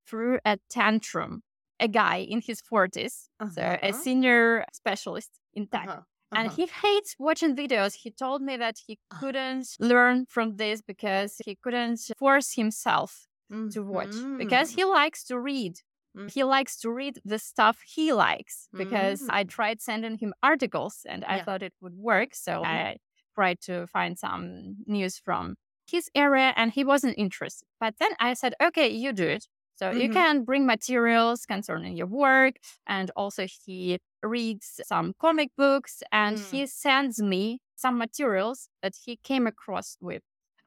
[0.08, 1.44] threw a tantrum
[1.80, 3.52] a guy in his 40s uh-huh.
[3.52, 3.92] so a uh-huh.
[3.92, 6.02] senior specialist in tech uh-huh.
[6.36, 6.56] And uh-huh.
[6.56, 7.96] he hates watching videos.
[7.96, 9.20] He told me that he uh-huh.
[9.20, 13.70] couldn't learn from this because he couldn't force himself mm-hmm.
[13.70, 15.78] to watch because he likes to read.
[16.18, 16.28] Mm-hmm.
[16.28, 19.32] He likes to read the stuff he likes because mm-hmm.
[19.32, 21.44] I tried sending him articles and I yeah.
[21.44, 22.36] thought it would work.
[22.36, 22.66] So mm-hmm.
[22.66, 22.98] I
[23.34, 25.56] tried to find some news from
[25.88, 27.66] his area and he wasn't interested.
[27.80, 29.48] But then I said, okay, you do it.
[29.76, 30.02] So mm-hmm.
[30.02, 32.56] you can bring materials concerning your work.
[32.86, 36.52] And also, he reads some comic books and mm.
[36.52, 40.22] he sends me some materials that he came across with.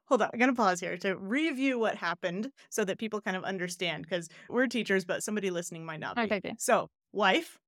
[0.05, 3.35] Hold on, I'm going to pause here to review what happened so that people kind
[3.35, 6.21] of understand because we're teachers, but somebody listening might not be.
[6.21, 6.55] Okay, okay.
[6.57, 7.59] So, wife,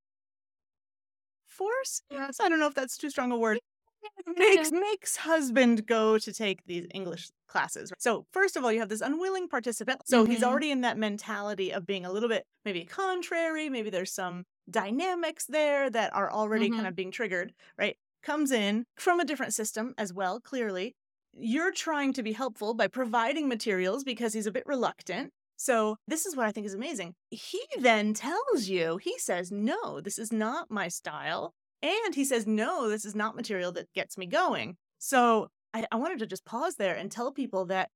[1.47, 2.01] force?
[2.09, 3.59] Yes, I don't know if that's too strong a word
[4.37, 7.91] makes makes husband go to take these English classes.
[7.97, 10.01] So first of all, you have this unwilling participant.
[10.05, 10.31] So mm-hmm.
[10.31, 13.69] he's already in that mentality of being a little bit maybe contrary.
[13.69, 16.75] Maybe there's some dynamics there that are already mm-hmm.
[16.75, 17.53] kind of being triggered.
[17.77, 17.97] Right?
[18.23, 20.39] Comes in from a different system as well.
[20.39, 20.95] Clearly,
[21.33, 25.31] you're trying to be helpful by providing materials because he's a bit reluctant.
[25.55, 27.13] So, this is what I think is amazing.
[27.31, 31.53] He then tells you, he says, No, this is not my style.
[31.81, 34.75] And he says, no, this is not material that gets me going.
[34.97, 37.89] So I, I wanted to just pause there and tell people that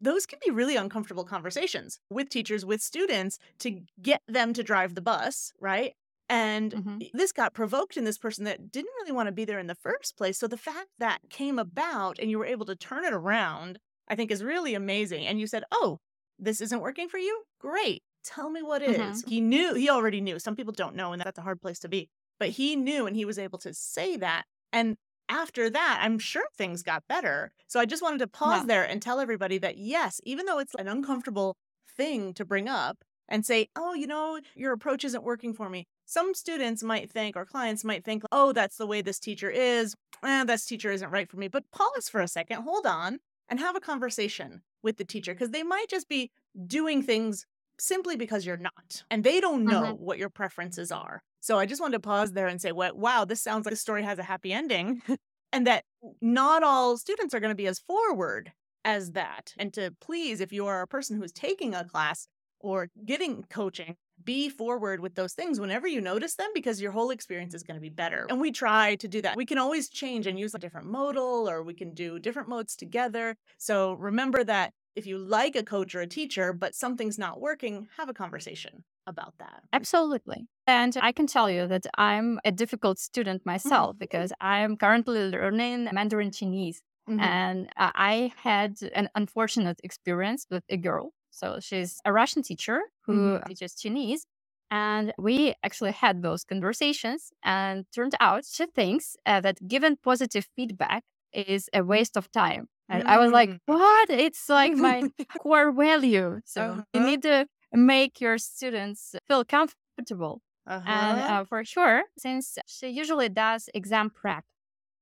[0.00, 4.94] those can be really uncomfortable conversations with teachers, with students to get them to drive
[4.94, 5.92] the bus, right?
[6.28, 6.98] And mm-hmm.
[7.12, 9.74] this got provoked in this person that didn't really want to be there in the
[9.74, 10.38] first place.
[10.38, 14.14] So the fact that came about and you were able to turn it around, I
[14.14, 15.26] think is really amazing.
[15.26, 15.98] And you said, oh,
[16.38, 17.42] this isn't working for you?
[17.60, 18.02] Great.
[18.24, 18.96] Tell me what is.
[18.96, 19.28] Mm-hmm.
[19.28, 20.38] He knew, he already knew.
[20.38, 22.08] Some people don't know, and that's a hard place to be.
[22.38, 24.44] But he knew and he was able to say that.
[24.72, 24.96] And
[25.30, 27.52] after that, I'm sure things got better.
[27.66, 28.66] So I just wanted to pause yeah.
[28.66, 31.56] there and tell everybody that yes, even though it's an uncomfortable
[31.96, 35.86] thing to bring up and say, oh, you know, your approach isn't working for me.
[36.04, 39.94] Some students might think, or clients might think, oh, that's the way this teacher is.
[40.24, 41.46] Eh, this teacher isn't right for me.
[41.46, 45.50] But pause for a second, hold on, and have a conversation with the teacher because
[45.50, 46.32] they might just be
[46.66, 47.46] doing things
[47.78, 49.04] simply because you're not.
[49.10, 50.04] And they don't know mm-hmm.
[50.04, 51.22] what your preferences are.
[51.40, 53.76] So I just wanted to pause there and say, well, wow, this sounds like the
[53.76, 55.02] story has a happy ending.
[55.52, 55.84] and that
[56.20, 58.52] not all students are going to be as forward
[58.84, 59.52] as that.
[59.58, 62.28] And to please, if you are a person who's taking a class
[62.60, 67.10] or getting coaching, be forward with those things whenever you notice them because your whole
[67.10, 68.26] experience is going to be better.
[68.28, 69.36] And we try to do that.
[69.36, 72.76] We can always change and use a different modal or we can do different modes
[72.76, 73.36] together.
[73.56, 77.88] So remember that if you like a coach or a teacher, but something's not working,
[77.96, 79.62] have a conversation about that.
[79.72, 80.46] Absolutely.
[80.66, 84.04] And I can tell you that I'm a difficult student myself mm-hmm.
[84.04, 86.80] because I'm currently learning Mandarin Chinese.
[87.08, 87.20] Mm-hmm.
[87.20, 91.12] And I had an unfortunate experience with a girl.
[91.30, 93.48] So she's a Russian teacher who mm-hmm.
[93.48, 94.26] teaches Chinese.
[94.70, 97.32] And we actually had those conversations.
[97.44, 102.68] And turned out she thinks uh, that given positive feedback is a waste of time.
[102.88, 103.58] And I was like, mm.
[103.66, 104.10] what?
[104.10, 105.04] It's like my
[105.40, 106.40] core value.
[106.44, 106.82] So uh-huh.
[106.92, 110.42] you need to make your students feel comfortable.
[110.66, 110.82] Uh-huh.
[110.86, 114.44] And uh, for sure, since she usually does exam prep,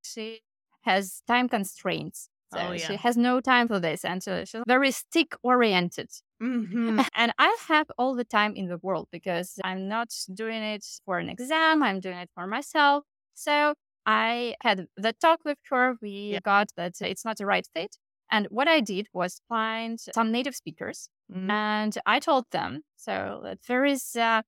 [0.03, 0.41] she
[0.83, 2.29] has time constraints.
[2.53, 2.79] So oh, yeah.
[2.79, 4.05] she has no time for this.
[4.05, 6.09] And so she's very stick oriented.
[6.43, 7.01] Mm-hmm.
[7.15, 11.19] And I have all the time in the world because I'm not doing it for
[11.19, 13.05] an exam, I'm doing it for myself.
[13.35, 13.75] So
[14.07, 15.97] I had the talk with her.
[16.01, 16.41] We yeah.
[16.43, 17.97] got that it's not the right fit.
[18.31, 21.51] And what I did was find some native speakers mm-hmm.
[21.51, 24.43] and I told them so that there is uh,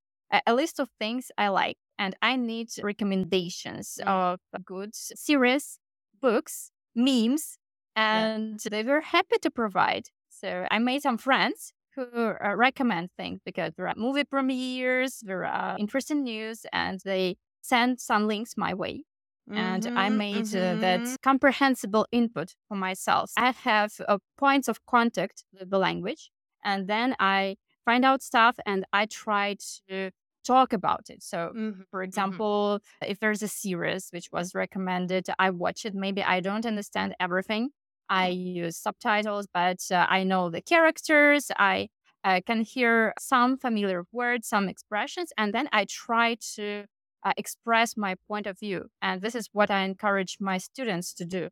[0.47, 4.09] a list of things I like and I need recommendations mm-hmm.
[4.09, 5.79] of good series,
[6.21, 7.59] books, memes,
[7.97, 8.71] and yeah.
[8.71, 10.07] they were happy to provide.
[10.29, 15.45] So I made some friends who uh, recommend things because there are movie premieres, there
[15.45, 19.05] are interesting news, and they send some links my way.
[19.53, 20.81] and I Mhm, made uh, mhm.
[20.81, 23.33] that comprehensible input for myself.
[23.37, 26.31] I have uh, points of contact with the language,
[26.65, 29.57] and then I find out stuff and I try
[29.89, 30.11] to
[30.45, 31.23] talk about it.
[31.23, 32.41] So, Mhm, for mhm.
[32.43, 35.95] example, if there's a series which was recommended, I watch it.
[35.95, 37.71] Maybe I don't understand everything.
[38.09, 41.51] I use subtitles, but uh, I know the characters.
[41.57, 41.89] I
[42.25, 46.85] uh, can hear some familiar words, some expressions, and then I try to
[47.25, 48.89] uh, express my point of view.
[49.03, 51.49] And this is what I encourage my students to do.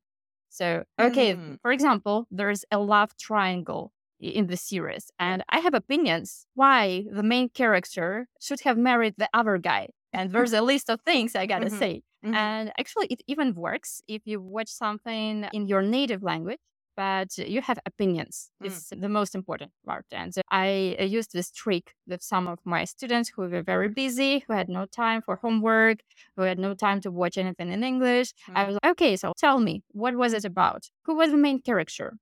[0.49, 1.59] So, okay, Mm.
[1.63, 7.23] for example, there's a love triangle in the series, and I have opinions why the
[7.23, 9.89] main character should have married the other guy.
[10.13, 12.03] And there's a list of things I gotta Mhm, say.
[12.25, 12.35] mhm.
[12.35, 16.59] And actually, it even works if you watch something in your native language,
[16.97, 18.51] but you have opinions.
[18.61, 18.67] Mm.
[18.67, 20.07] It's the most important part.
[20.11, 24.53] And I used this trick with some of my students who were very busy, who
[24.53, 26.01] had no time for homework,
[26.37, 28.35] who had no time to watch anything in English.
[28.55, 28.67] I Mm.
[28.67, 30.91] was like, okay, so tell me, what was it about?
[31.05, 32.19] Who was the main character?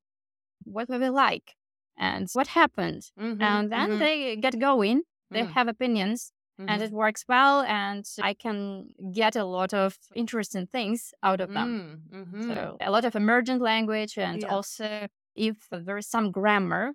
[0.64, 1.56] What were they like?
[1.98, 3.10] And what happened?
[3.16, 5.52] Mhm, And then mhm, they get going, they Mm.
[5.54, 6.32] have opinions,
[6.66, 6.82] and mhm.
[6.82, 7.62] it works well.
[7.62, 11.76] And I can get a lot of interesting things out of them.
[11.76, 12.40] Mm, mhm.
[12.40, 14.48] So a lot of emergent language, and Yeah.
[14.48, 16.92] also if there is some grammar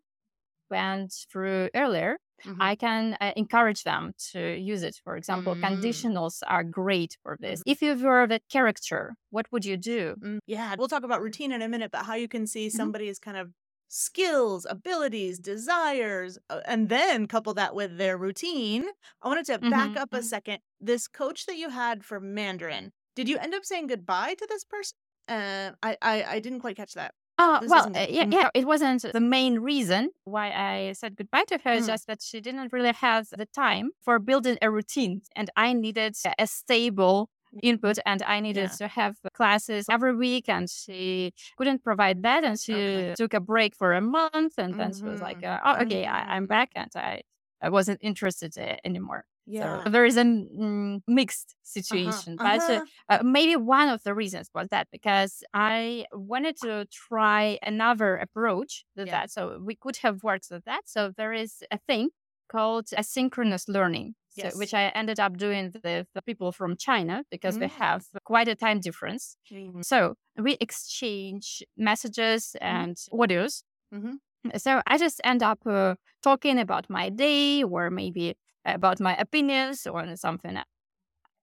[0.70, 2.60] went through earlier, Mhm.
[2.60, 5.02] I can uh, encourage them to use it.
[5.04, 5.62] For example, Mm.
[5.64, 7.62] conditionals are great for this.
[7.66, 10.16] If you were the character, what would you do?
[10.46, 12.94] Yeah, we'll talk about routine in a minute, but how you can see Mhm.
[13.08, 13.54] is kind of
[13.92, 18.86] skills, abilities, desires, uh, and then couple that with their routine.
[19.22, 20.24] I wanted to back Mhm, up a mhm.
[20.24, 20.60] second.
[20.80, 24.64] This coach that you had for Mandarin, did you end up saying goodbye to this
[24.66, 24.98] person?
[25.28, 27.14] Uh, I, I, I didn't quite catch that.
[27.38, 28.32] Uh, This well, uh, yeah, Mhm.
[28.32, 31.74] yeah, it wasn't the main reason why I said goodbye to her.
[31.74, 31.88] It's Mm.
[31.88, 36.16] just that she didn't really have the time for building a routine, and I needed
[36.38, 37.30] a stable
[37.62, 38.78] input, and I needed Yeah.
[38.78, 43.16] to have classes every week, and she couldn't provide that, and she Okay.
[43.16, 45.44] took a break for a month, and then she was like, Mhm.
[45.44, 46.48] uh, "Oh, okay, I, I'm Mhm.
[46.48, 47.22] back," and I,
[47.62, 49.26] I wasn't interested uh, anymore.
[49.46, 49.82] Yeah.
[49.84, 51.56] So there is a mm, mixed
[51.92, 52.86] Uh-huh, situation, but uh, uh-huh.
[53.10, 58.86] uh, maybe one of the reasons was that because I wanted to try another approach
[58.98, 59.12] to Yeah.
[59.12, 59.30] that.
[59.30, 60.88] So we could have worked with that.
[60.90, 62.10] So there is a thing
[62.50, 67.60] called asynchronous learning, so, which I ended up doing with the people from China because
[67.60, 67.72] we Mm.
[67.80, 69.38] have quite a time difference.
[69.52, 69.84] Mhm.
[69.84, 73.64] So we exchange messages and audios.
[73.94, 74.20] Mhm.
[74.58, 79.86] So I just end up uh, talking about my day or maybe about my opinions
[79.88, 80.58] or something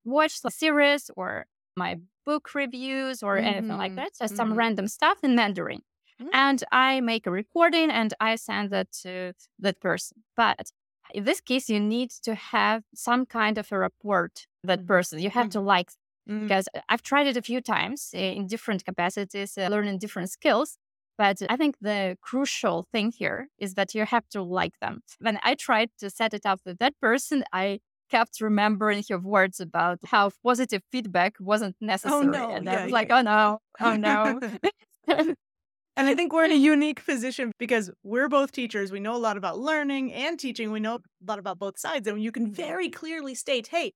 [0.04, 1.46] watch the series or
[1.76, 1.96] my
[2.26, 5.82] book reviews or anything like Mhm, that, just some random stuff in Mandarin.
[6.20, 6.28] Mm.
[6.32, 10.24] And I make a recording and I send that to that person.
[10.36, 10.70] But
[11.14, 14.30] in this case, you need to have some kind of a rapport
[14.62, 15.18] with that Mhm, person.
[15.20, 15.90] You have to like
[16.26, 16.48] Mhm.
[16.48, 20.78] because I've tried it a few times uh, in different capacities, uh, learning different skills.
[21.18, 25.02] But I think the crucial thing here is that you have to like them.
[25.20, 29.60] When I tried to set it up with that person, I kept remembering her words
[29.60, 32.22] about how positive feedback wasn't necessary.
[32.22, 34.42] Oh, no, And I yeah, was like, oh no, oh no.
[35.98, 38.92] And I think we're in a unique position because we're both teachers.
[38.92, 40.70] We know a lot about learning and teaching.
[40.70, 42.06] We know a lot about both sides.
[42.06, 43.94] And you can very clearly state, hey,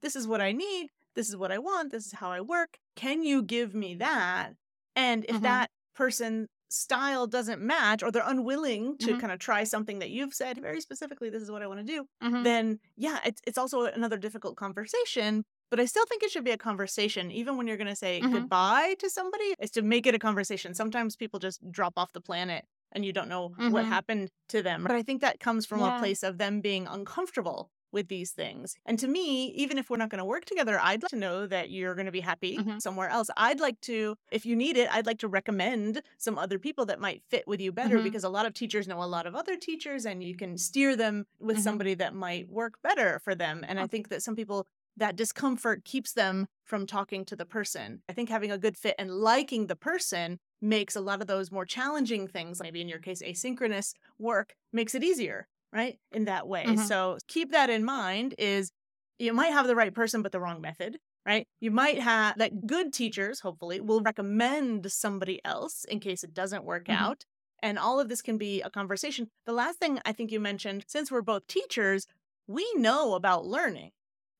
[0.00, 0.88] this is what I need.
[1.14, 1.92] This is what I want.
[1.92, 2.78] This is how I work.
[2.96, 4.54] Can you give me that?
[4.96, 5.42] And if Mhm.
[5.42, 9.20] that person style doesn't match or they're unwilling to Mhm.
[9.20, 11.84] kind of try something that you've said very specifically this is what i want to
[11.84, 12.44] do Mhm.
[12.44, 16.50] then yeah it's, it's also another difficult conversation but i still think it should be
[16.50, 18.32] a conversation even when you're going to say Mhm.
[18.32, 22.20] goodbye to somebody is to make it a conversation sometimes people just drop off the
[22.20, 23.88] planet and you don't know what Mhm.
[23.96, 27.70] happened to them but i think that comes from a place of them being uncomfortable
[27.94, 28.74] with these things.
[28.86, 31.46] And to me, even if we're not going to work together, I'd like to know
[31.46, 32.80] that you're going to be happy Mhm.
[32.80, 33.28] somewhere else.
[33.36, 37.00] I'd like to, if you need it, I'd like to recommend some other people that
[37.00, 38.02] might fit with you better Mhm.
[38.02, 40.96] because a lot of teachers know a lot of other teachers and you can steer
[40.96, 41.62] them with Mhm.
[41.66, 43.62] somebody that might work better for them.
[43.68, 48.02] And I think that some people, that discomfort keeps them from talking to the person.
[48.08, 51.50] I think having a good fit and liking the person makes a lot of those
[51.50, 56.46] more challenging things, maybe in your case, asynchronous work, makes it easier right in that
[56.46, 56.76] way Mhm.
[56.76, 58.70] so keep that in mind is
[59.18, 62.66] you might have the right person but the wrong method right you might have that
[62.66, 67.12] good teachers hopefully will recommend somebody else in case it doesn't work Mhm.
[67.12, 67.24] out
[67.62, 70.84] and all of this can be a conversation the last thing i think you mentioned
[70.88, 72.06] since we're both teachers
[72.46, 73.90] we know about learning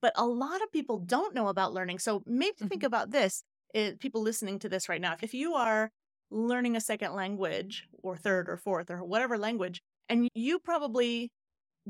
[0.03, 2.85] but a lot of people don't know about learning so maybe think Mhm.
[2.85, 5.91] about this is people listening to this right now if you are
[6.31, 11.31] learning a second language or third or fourth or whatever language and you probably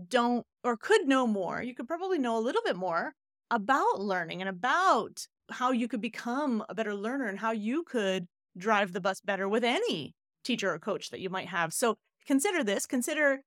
[0.09, 3.13] don't or could know more you could probably know a little bit more
[3.51, 8.27] about learning and about how you could become a better learner and how you could
[8.57, 11.73] drive the bus better with any teacher or coach that you might have.
[11.75, 11.97] So
[12.27, 13.43] consider this, consider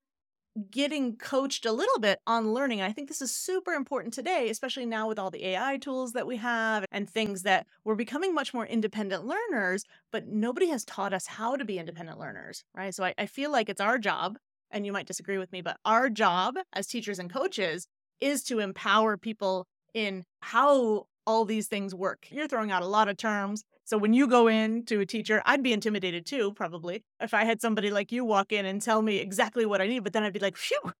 [0.70, 2.80] getting coached a little bit on learning.
[2.80, 6.26] I think this is super important today, especially now with all the AI tools that
[6.26, 11.12] we have and things that we're becoming much more independent learners, but nobody has taught
[11.12, 12.94] us how to be independent learners, right?
[12.94, 14.38] So I, I feel like it's our job,
[14.70, 17.86] and you might disagree with me, but our job as teachers and coaches
[18.20, 22.26] is to empower people in how all these things work.
[22.30, 23.64] You're throwing out a lot of terms.
[23.84, 27.44] So when you go in to a teacher, I'd be intimidated too, probably, if I
[27.44, 30.04] had somebody like you walk in and tell me exactly what I need.
[30.04, 30.92] But then I'd be like, phew,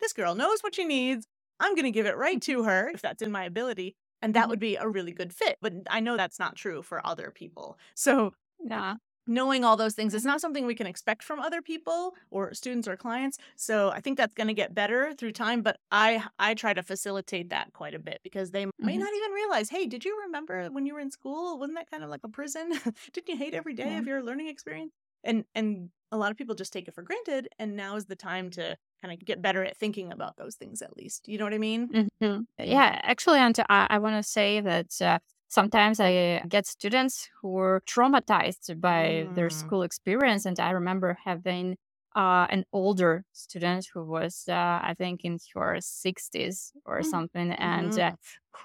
[0.00, 1.26] this girl knows what she needs.
[1.60, 3.96] I'm going to give it right to her if that's in my ability.
[4.22, 4.50] And that mm-hmm.
[4.50, 5.56] would be a really good fit.
[5.60, 7.78] But I know that's not true for other people.
[7.94, 8.32] So,
[8.64, 12.54] yeah knowing all those things is not something we can expect from other people or
[12.54, 16.22] students or clients so i think that's going to get better through time but i
[16.38, 18.86] i try to facilitate that quite a bit because they mm-hmm.
[18.86, 21.90] may not even realize hey did you remember when you were in school wasn't that
[21.90, 22.70] kind of like a prison
[23.12, 23.98] didn't you hate every day yeah.
[23.98, 24.92] of your learning experience
[25.24, 28.16] and and a lot of people just take it for granted and now is the
[28.16, 31.44] time to kind of get better at thinking about those things at least you know
[31.44, 32.40] what i mean mm-hmm.
[32.58, 37.48] yeah actually and i, I want to say that uh, sometimes I get students who
[37.50, 39.34] were traumatized by mm.
[39.34, 40.46] their school experience.
[40.46, 41.76] And I remember having
[42.14, 47.04] uh, an older student who was, uh, I think, in her 60s or mm.
[47.04, 48.12] something, and mm.
[48.12, 48.16] uh,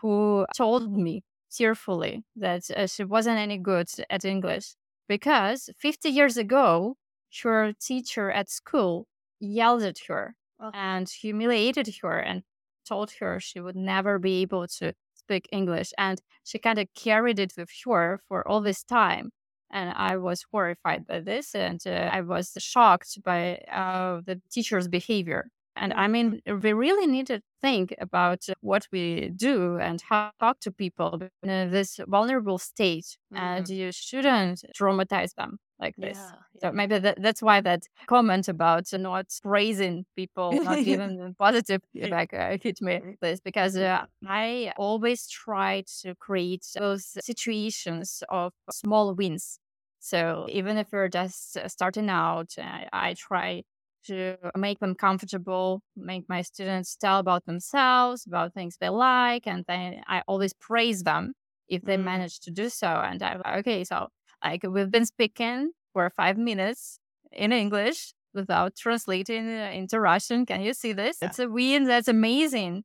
[0.02, 4.76] who told me tearfully that uh, she wasn't any good at English
[5.10, 6.96] because 50 years ago,
[7.44, 9.06] her teacher at school
[9.42, 10.72] yelled at her oh.
[10.74, 12.44] and humiliated her and
[12.88, 14.94] told her she would never be able to
[15.32, 15.94] speak English.
[15.98, 19.32] And she kind of carried it with her for all this time.
[19.74, 21.56] And I was horrified by this.
[21.56, 25.48] And uh, I was shocked by uh, the teacher's behavior.
[25.78, 30.32] And I mean, we really need to think about what we do and how to
[30.40, 33.18] talk to people in this vulnerable state.
[33.34, 33.44] Mm-hmm.
[33.44, 36.18] And you shouldn't traumatize them like this.
[36.18, 36.70] Yeah, yeah.
[36.70, 41.82] So maybe that, that's why that comment about not praising people, not giving them positive
[41.92, 43.12] feedback uh, hit me mm-hmm.
[43.22, 49.60] this because uh, I always try to create those situations of small wins.
[50.00, 53.64] So even if you're just starting out, I, I try
[54.06, 59.64] to make them comfortable, make my students tell about themselves, about things they like, and
[59.68, 61.34] then I always praise them
[61.68, 62.04] if they mm.
[62.04, 62.88] manage to do so.
[62.88, 64.08] And I'm like, okay, so
[64.44, 67.00] like we've been speaking for five minutes
[67.32, 70.46] in English without translating uh, into Russian.
[70.46, 71.18] Can you see this?
[71.22, 71.28] Yeah.
[71.28, 71.84] It's a win.
[71.86, 72.84] That's amazing.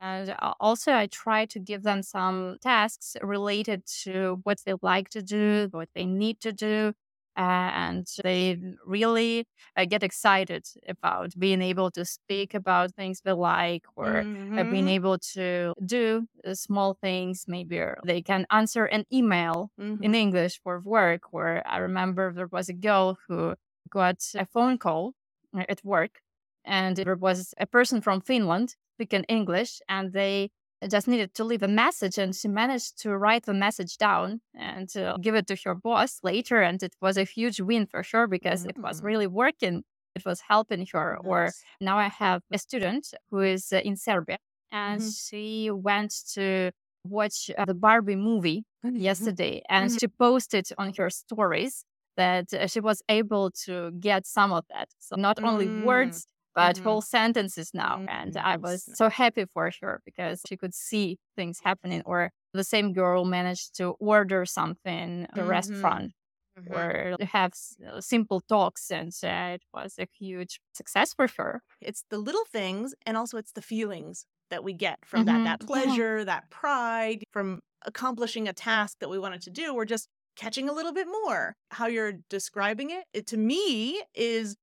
[0.00, 5.22] And also, I try to give them some tasks related to what they like to
[5.22, 6.92] do, what they need to do,
[7.38, 9.46] and they really
[9.76, 14.58] uh, get excited about being able to speak about things they like or mm-hmm.
[14.58, 14.88] uh, being mm-hmm.
[14.88, 20.02] able to do uh, small things maybe they can answer an email mm-hmm.
[20.02, 23.54] in english for work where i remember there was a girl who
[23.88, 25.12] got a phone call
[25.56, 26.20] uh, at work
[26.64, 30.50] and there was a person from finland speaking english and they
[30.86, 34.88] just needed to leave a message and she managed to write the message down and
[34.88, 38.26] to give it to her boss later and it was a huge win for sure
[38.26, 38.70] because mm-hmm.
[38.70, 39.06] it was mm-hmm.
[39.06, 39.82] really working
[40.14, 41.26] it was helping her nice.
[41.26, 44.38] or now i have a student who is uh, in serbia
[44.70, 45.10] and mm-hmm.
[45.10, 46.70] she went to
[47.04, 49.96] watch uh, the barbie movie yesterday and mm-hmm.
[49.98, 51.84] she posted on her stories
[52.16, 55.84] that uh, she was able to get some of that so not only mm.
[55.84, 56.26] words
[56.58, 56.88] but mm-hmm.
[56.88, 58.04] whole sentences now.
[58.08, 62.02] And I was so happy for her because she could see things happening.
[62.04, 65.50] Or the same girl managed to order something at the mm-hmm.
[65.50, 66.12] restaurant
[66.58, 66.74] mm-hmm.
[66.74, 67.52] or have
[67.88, 68.90] uh, simple talks.
[68.90, 71.62] And it was a huge success for her.
[71.80, 75.60] It's the little things and also it's the feelings that we get from that, that
[75.60, 75.72] mm-hmm.
[75.72, 76.24] pleasure, yeah.
[76.24, 79.72] that pride from accomplishing a task that we wanted to do.
[79.72, 81.54] We're just catching a little bit more.
[81.70, 84.56] How you're describing it, it to me is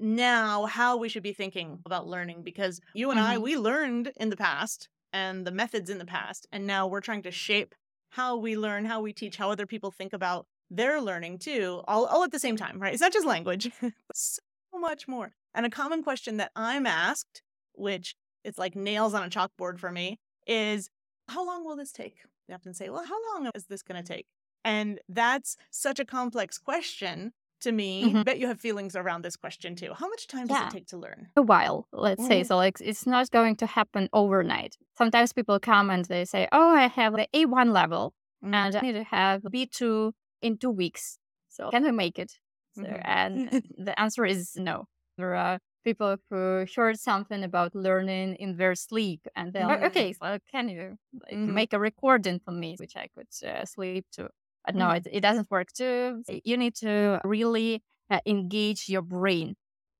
[0.00, 3.32] now how we should be thinking about learning because you and mm-hmm.
[3.32, 6.46] I, we learned in the past and the methods in the past.
[6.52, 7.74] And now we're trying to shape
[8.10, 12.06] how we learn, how we teach, how other people think about their learning too, all,
[12.06, 12.92] all at the same time, right?
[12.92, 13.70] It's not just language,
[14.14, 14.40] so
[14.74, 15.32] much more.
[15.54, 17.42] And a common question that I'm asked,
[17.74, 20.88] which it's like nails on a chalkboard for me, is
[21.28, 22.18] how long will this take?
[22.48, 24.26] They often say, well, how long is this going to take?
[24.64, 28.04] And that's such a complex question to me.
[28.04, 28.22] Mm-hmm.
[28.22, 29.92] Bet you have feelings around this question too.
[29.94, 30.66] How much time does yeah.
[30.68, 31.28] it take to learn?
[31.36, 32.28] A while, let's mm-hmm.
[32.28, 32.44] say.
[32.44, 34.76] So, like, it's not going to happen overnight.
[34.96, 38.54] Sometimes people come and they say, Oh, I have the A1 level mm-hmm.
[38.54, 41.18] and I need to have B2 in two weeks.
[41.48, 42.32] So, can we make it?
[42.74, 43.00] So, mm-hmm.
[43.04, 44.86] and the answer is no.
[45.16, 50.12] There are people who heard something about learning in their sleep and they're like, okay,
[50.12, 54.28] so can you like, make a recording for me, which I could uh, sleep to?
[54.74, 54.96] No, Mhm.
[54.96, 56.22] it, it doesn't work too.
[56.44, 59.56] You need to really uh, engage your brain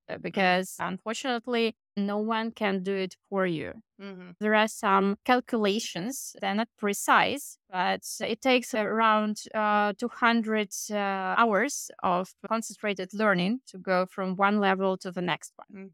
[0.09, 3.75] uh, because unfortunately, no one can do it for you.
[3.99, 4.37] Mhm.
[4.41, 6.35] There are some calculations.
[6.41, 13.79] They're not precise, but it takes around uh, 200 uh, hours of concentrated learning to
[13.79, 15.69] go from one level to the next one.
[15.73, 15.91] Mm.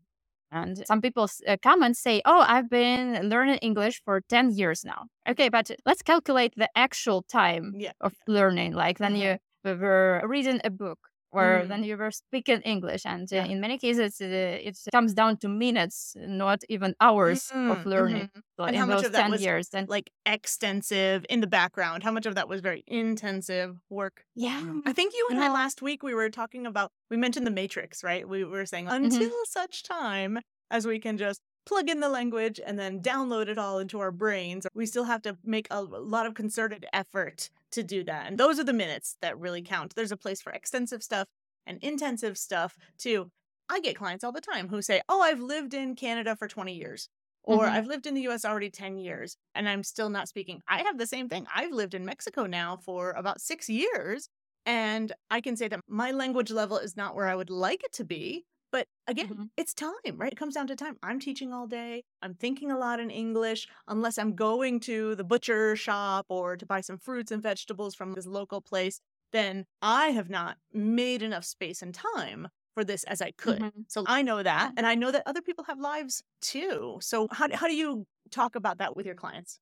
[0.52, 4.84] And some people uh, come and say, Oh, I've been learning English for 10 years
[4.84, 5.06] now.
[5.28, 7.92] Okay, but let's calculate the actual time Yeah.
[8.00, 8.72] of learning.
[8.74, 9.38] Like then Uh-huh.
[9.64, 10.98] you were reading a book
[11.36, 11.68] or Mm.
[11.68, 13.04] then you were speaking English.
[13.06, 13.44] And uh, Yeah.
[13.44, 14.26] in many cases, uh,
[14.68, 18.42] it comes down to minutes, not even hours of Mm, learning mhm.
[18.58, 19.68] so And in how much those of that 10 was years.
[19.74, 22.02] And like extensive in the background?
[22.02, 24.24] How much of that was very intensive work?
[24.34, 27.50] yeah, I think you and I last week we were talking about we mentioned the
[27.50, 28.28] matrix, right?
[28.28, 30.38] We were saying until such time
[30.70, 34.12] as we can just plug in the language and then download it all into our
[34.12, 38.26] brains, we still have to make a lot of concerted effort to do that.
[38.26, 39.94] And those are the minutes that really count.
[39.94, 41.28] There's a place for extensive stuff
[41.66, 43.30] and intensive stuff too.
[43.68, 46.74] I get clients all the time who say, "Oh, I've lived in Canada for 20
[46.76, 47.08] years."
[47.42, 47.68] Or Mhm.
[47.68, 50.62] I've lived in the US already 10 years and I'm still not speaking.
[50.68, 51.46] I have the same thing.
[51.54, 54.28] I've lived in Mexico now for about six years.
[54.64, 57.92] And I can say that my language level is not where I would like it
[57.94, 58.46] to be.
[58.76, 59.50] But again, Mhm.
[59.56, 60.30] it's time, right?
[60.32, 60.98] It comes down to time.
[61.02, 62.04] I'm teaching all day.
[62.20, 66.66] I'm thinking a lot in English, unless I'm going to the butcher shop or to
[66.66, 69.00] buy some fruits and vegetables from this local place.
[69.32, 73.62] Then I have not made enough space and time for this as I could.
[73.62, 73.86] Mhm.
[73.88, 74.74] So I know that.
[74.76, 76.98] And I know that other people have lives too.
[77.00, 79.58] So how, how do you talk about that with your clients?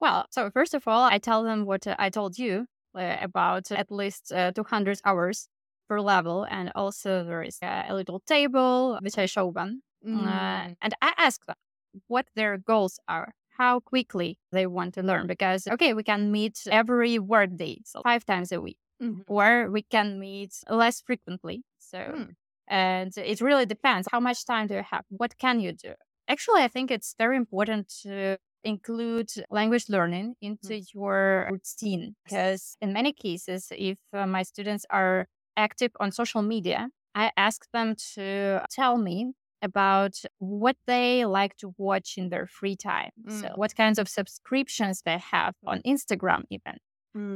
[0.00, 3.70] Well, so first of all, I tell them what uh, I told you uh, about
[3.72, 5.48] at least uh, 200 hours
[5.88, 6.46] per level.
[6.50, 9.82] And also there is uh, a little table which I show them.
[10.04, 10.76] Uh, Mm.
[10.80, 11.56] and I ask them
[12.06, 15.26] what their goals are, how quickly they want to learn.
[15.26, 19.24] Because, okay, we can meet every work day, so five times a week, Mhm.
[19.26, 21.64] or we can meet less frequently.
[21.78, 22.36] So, Mm.
[22.68, 24.08] and it really depends.
[24.12, 25.04] How much time do you have?
[25.10, 25.94] What can you do?
[26.28, 32.92] Actually, I think it's very important to include language learning into your routine because in
[32.92, 35.26] many cases if uh, my students are
[35.58, 39.32] active on social media i ask them to tell me
[39.62, 43.56] about what they like to watch in their free time so Mm.
[43.56, 46.76] what kinds of subscriptions they have on instagram even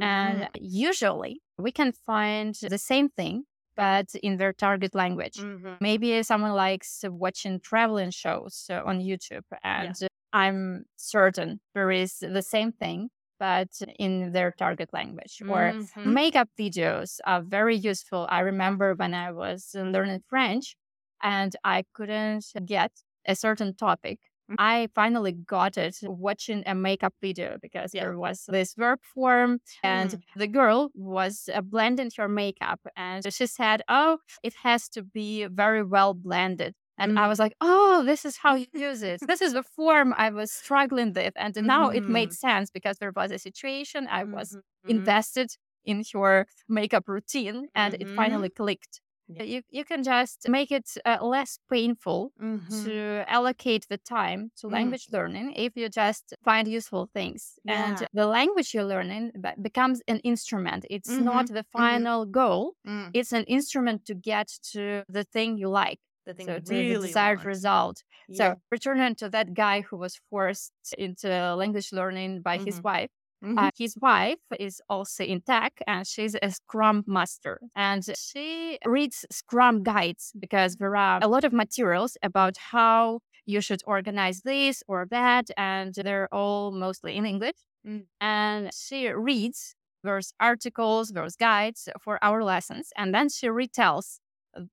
[0.01, 0.49] and Mhm.
[0.55, 3.45] usually we can find the same thing
[3.75, 5.77] but in their target language Mhm.
[5.81, 9.95] maybe someone likes watching traveling shows uh, on YouTube, and
[10.33, 13.09] I'm certain there is the same thing,
[13.39, 13.69] but
[13.99, 15.41] in their target language.
[15.47, 16.05] Or Mhm.
[16.05, 18.27] makeup videos are very useful.
[18.29, 20.75] I remember when I was learning French
[21.21, 22.91] and I couldn't get
[23.25, 24.19] a certain topic.
[24.49, 24.55] Mm.
[24.57, 28.03] I finally got it watching a makeup video because Yeah.
[28.03, 30.21] there was this verb form and Mm.
[30.35, 35.45] the girl was uh, blending her makeup and she said, Oh, it has to be
[35.47, 36.75] very well blended.
[36.97, 37.27] And I Mm.
[37.27, 39.21] was like, oh, this is how you use it.
[39.27, 41.33] This is the form I was struggling with.
[41.35, 42.33] And now it made Mhm.
[42.33, 44.61] sense because there was a situation I was Mhm.
[44.83, 44.89] Mhm.
[44.89, 45.49] invested
[45.85, 49.01] in your makeup routine and it finally clicked.
[49.27, 49.43] Yeah.
[49.43, 52.83] You, you can just make it uh, less painful Mhm.
[52.83, 57.59] to allocate the time to language learning if you just find useful things.
[57.67, 59.31] And the language you're learning
[59.61, 60.85] becomes an instrument.
[60.89, 63.13] It's not the final goal, Mm.
[63.13, 65.99] it's an instrument to get to the thing you like.
[66.25, 67.45] The thing So to the desired want.
[67.45, 68.03] result.
[68.27, 68.55] Yeah.
[68.55, 72.83] So returning to that guy who was forced into language learning by his Mhm.
[72.83, 73.11] wife.
[73.43, 73.57] Mhm.
[73.57, 77.59] Uh, his wife is also in tech and she's a Scrum master.
[77.75, 83.61] And she reads Scrum guides because there are a lot of materials about how you
[83.61, 85.49] should organize this or that.
[85.57, 87.57] And they're all mostly in English.
[87.85, 88.07] Mm.
[88.21, 92.91] And she reads those articles, those guides for our lessons.
[92.97, 94.19] And then she retells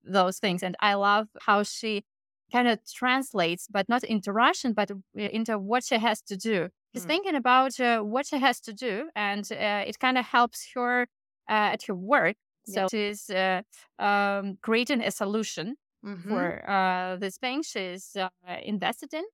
[0.04, 0.62] those things.
[0.62, 2.04] And I love how she
[2.52, 6.68] kind of translates, but not into Russian, but uh, into what she has to do.
[6.94, 7.06] She's Mm.
[7.06, 11.02] thinking about uh, what she has to do, and uh, it kind of helps her
[11.48, 12.36] uh, at her work.
[12.64, 12.88] So Yeah.
[12.90, 13.62] she's uh,
[13.98, 16.26] um, creating a solution Mhm.
[16.26, 18.28] for uh, this thing she's uh,
[18.62, 19.24] invested in.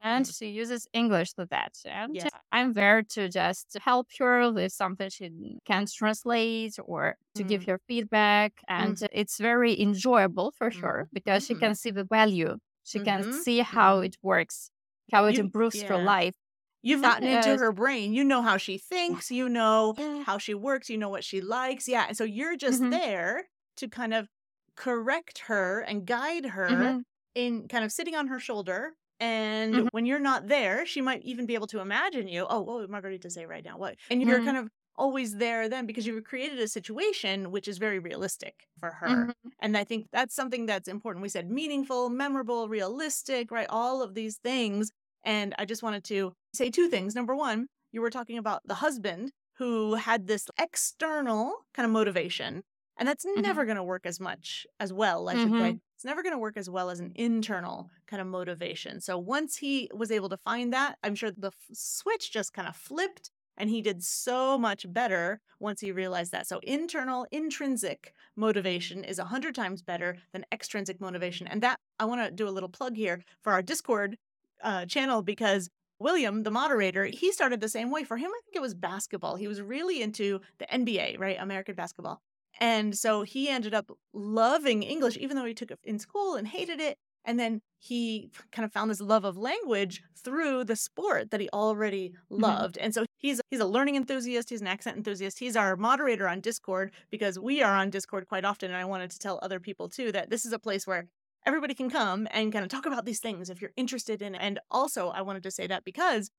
[0.00, 1.74] And she uses English for that.
[1.84, 2.28] And Yes.
[2.32, 5.30] uh, I'm there to just help her with something she
[5.64, 7.66] can't translate or to give Mm.
[7.66, 8.60] her feedback.
[8.68, 11.60] And it's very enjoyable for her because she Mhm.
[11.60, 12.58] can see the value.
[12.84, 13.32] She can Mhm.
[13.32, 14.70] see how it works,
[15.12, 16.34] how it You- improves her life.
[16.82, 18.12] You've gotten into her brain.
[18.12, 19.30] You know how she thinks.
[19.30, 20.24] You know Yeah.
[20.24, 20.90] how she works.
[20.90, 21.86] You know what she likes.
[21.88, 22.06] Yeah.
[22.08, 22.90] And so you're just Mhm.
[22.90, 24.28] there to kind of
[24.76, 27.04] correct her and guide her Mhm.
[27.34, 28.94] in kind of sitting on her shoulder.
[29.22, 29.88] And Mhm.
[29.92, 32.46] when you're not there, she might even be able to imagine you.
[32.48, 33.78] Oh, what would Margarita say right now?
[33.78, 33.96] What?
[34.10, 34.42] And you're Mhm.
[34.42, 38.90] kind of always there then because you've created a situation which is very realistic for
[38.92, 39.30] her.
[39.30, 39.52] Mhm.
[39.60, 41.22] And I think that's something that's important.
[41.22, 43.66] We said meaningful, memorable, realistic, right?
[43.70, 44.90] All of these things.
[45.24, 47.14] And I just wanted to say two things.
[47.14, 52.64] Number one, you were talking about the husband who had this external kind of motivation.
[52.98, 53.42] And that's Mhm.
[53.42, 55.70] never going to work as much as well, I should say.
[55.70, 55.80] Mhm.
[55.94, 59.00] It's never going to work as well as an internal kind of motivation.
[59.00, 62.68] So once he was able to find that, I'm sure the f- switch just kind
[62.68, 66.46] of flipped and he did so much better once he realized that.
[66.46, 71.46] So internal, intrinsic motivation is a hundred times better than extrinsic motivation.
[71.46, 74.16] And that I want to do a little plug here for our Discord
[74.62, 75.68] uh, channel because
[75.98, 78.04] William, the moderator, he started the same way.
[78.04, 79.36] For him, I think it was basketball.
[79.36, 81.36] He was really into the NBA, right?
[81.38, 82.20] American basketball.
[82.60, 86.46] And so he ended up loving English, even though he took it in school and
[86.46, 86.98] hated it.
[87.24, 91.48] And then he kind of found this love of language through the sport that he
[91.52, 92.42] already mm-hmm.
[92.42, 92.78] loved.
[92.78, 95.38] And so he's he's a learning enthusiast, he's an accent enthusiast.
[95.38, 99.10] He's our moderator on Discord because we are on Discord quite often and I wanted
[99.12, 101.06] to tell other people too that this is a place where
[101.44, 104.40] everybody can come and kind of talk about these things if you're interested in it.
[104.40, 106.30] And also I wanted to say that because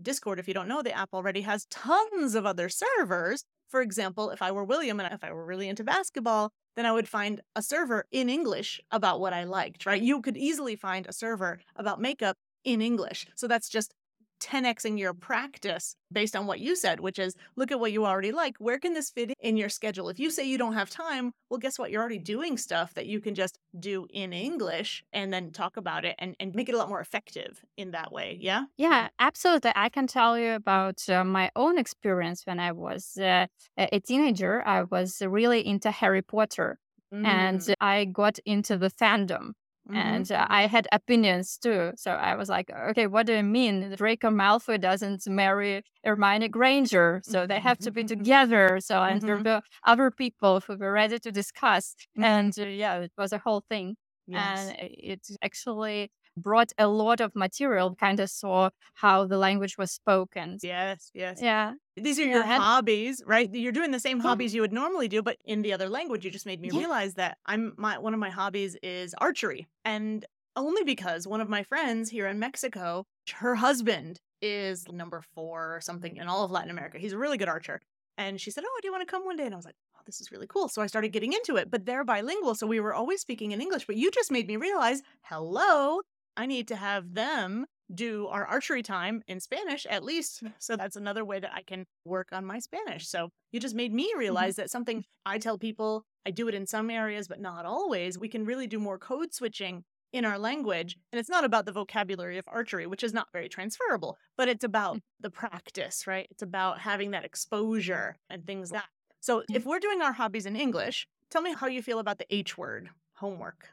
[0.00, 3.44] Discord, if you don't know the app already, has tons of other servers.
[3.68, 6.92] For example, if I were William and if I were really into basketball, then I
[6.92, 10.00] would find a server in English about what I liked, right?
[10.00, 13.26] You could easily find a server about makeup in English.
[13.34, 13.94] So that's just
[14.42, 18.32] 10xing your practice based on what you said, which is look at what you already
[18.32, 18.56] like.
[18.58, 20.08] Where can this fit in your schedule?
[20.08, 21.90] If you say you don't have time, well, guess what?
[21.90, 26.04] You're already doing stuff that you can just do in English and then talk about
[26.04, 28.38] it and, and make it a lot more effective in that way.
[28.40, 28.64] Yeah.
[28.78, 29.72] Yeah, absolutely.
[29.74, 34.66] I can tell you about uh, my own experience when I was uh, a teenager.
[34.66, 36.78] I was really into Harry Potter
[37.22, 39.52] and Mm, I got into the fandom.
[39.88, 39.94] Mhm.
[39.94, 41.92] And uh, I had opinions too.
[41.96, 43.94] So I was like, okay, what do you mean?
[43.96, 47.20] Draco Malfoy doesn't marry Hermione Granger.
[47.24, 48.78] So they have to be together.
[48.80, 49.44] So, and there Mhm.
[49.44, 51.94] were other people who were ready to discuss.
[52.18, 52.24] Mhm.
[52.24, 53.96] And uh, yeah, it was a whole thing.
[54.26, 54.72] Yes.
[54.72, 59.90] And it actually brought a lot of material, kind of saw how the language was
[59.90, 60.58] spoken.
[60.62, 61.10] Yes.
[61.14, 61.40] Yes.
[61.42, 61.74] Yeah.
[61.96, 63.52] These are your and- hobbies, right?
[63.52, 64.22] You're doing the same Yeah.
[64.24, 66.24] hobbies you would normally do, but in the other language.
[66.24, 66.78] You just made me Yeah.
[66.80, 69.66] realize that I'm my one of my hobbies is archery.
[69.84, 70.24] And
[70.56, 73.04] only because one of my friends here in Mexico,
[73.34, 76.98] her husband is number four or something in all of Latin America.
[76.98, 77.80] He's a really good archer.
[78.18, 79.44] And she said, Oh, do you want to come one day?
[79.46, 80.68] And I was like, Oh, this is really cool.
[80.68, 82.54] So I started getting into it, but they're bilingual.
[82.54, 83.86] So we were always speaking in English.
[83.86, 86.00] But you just made me realize, hello,
[86.36, 90.42] I need to have them do our archery time in Spanish at least.
[90.58, 93.08] So that's another way that I can work on my Spanish.
[93.08, 94.18] So you just made me mm-hmm.
[94.18, 98.18] realize that something I tell people, I do it in some areas, but not always.
[98.18, 100.96] We can really do more code switching in our language.
[101.10, 104.64] And it's not about the vocabulary of archery, which is not very transferable, but it's
[104.64, 105.02] about mm.
[105.20, 106.28] the practice, right?
[106.30, 108.88] It's about having that exposure and things like that.
[109.20, 109.56] So mm-hmm.
[109.56, 112.56] if we're doing our hobbies in English, tell me how you feel about the H
[112.56, 113.68] word, homework.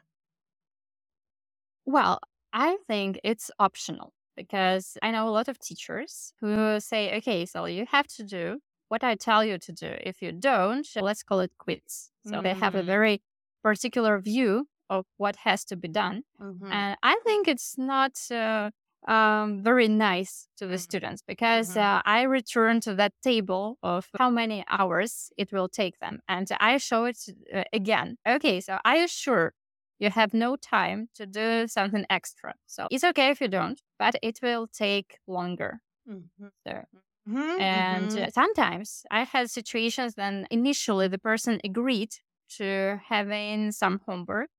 [1.84, 2.20] Well,
[2.52, 7.64] I think it's optional because I know a lot of teachers who say, okay, so
[7.66, 9.94] you have to do what I tell you to do.
[10.00, 12.10] If you don't, let's call it quits.
[12.22, 12.84] So they have a Mm.
[12.84, 13.22] very
[13.62, 16.22] particular view of what has to be done.
[16.38, 16.70] Mhm.
[16.70, 18.70] And I think it's not uh,
[19.08, 20.78] um, very nice to the Mhm.
[20.78, 21.76] students because Mhm.
[21.76, 26.20] uh, I return to that table of how many hours it will take them.
[26.28, 27.18] And I show it
[27.52, 28.18] uh, again.
[28.26, 29.52] Okay, so are you sure
[30.00, 32.54] you have no time to do something extra?
[32.66, 35.80] So it's okay if you don't, but it will take longer.
[36.06, 36.50] Mhm.
[36.66, 36.84] So,
[37.28, 42.10] Mhm, and uh, sometimes I had situations when initially the person agreed
[42.58, 44.50] to having some homework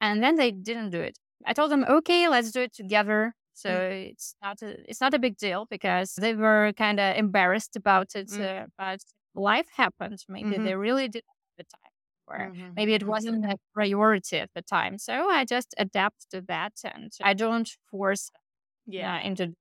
[0.00, 1.18] and then they didn't do it.
[1.46, 3.34] I told them, okay, let's do it together.
[3.54, 7.76] So it's not a, it's not a big deal because they were kind of embarrassed
[7.76, 8.30] about it.
[8.30, 8.40] Mm.
[8.40, 9.00] Uh, but
[9.34, 10.24] life happened.
[10.28, 10.58] Maybe Mhm.
[10.58, 11.89] they really didn't have the time,
[12.30, 12.76] or Mhm.
[12.76, 14.98] maybe it wasn't a priority at the time.
[14.98, 18.30] So I just adapt to that, and I don't force
[18.86, 19.14] Yeah.
[19.14, 19.54] uh, into.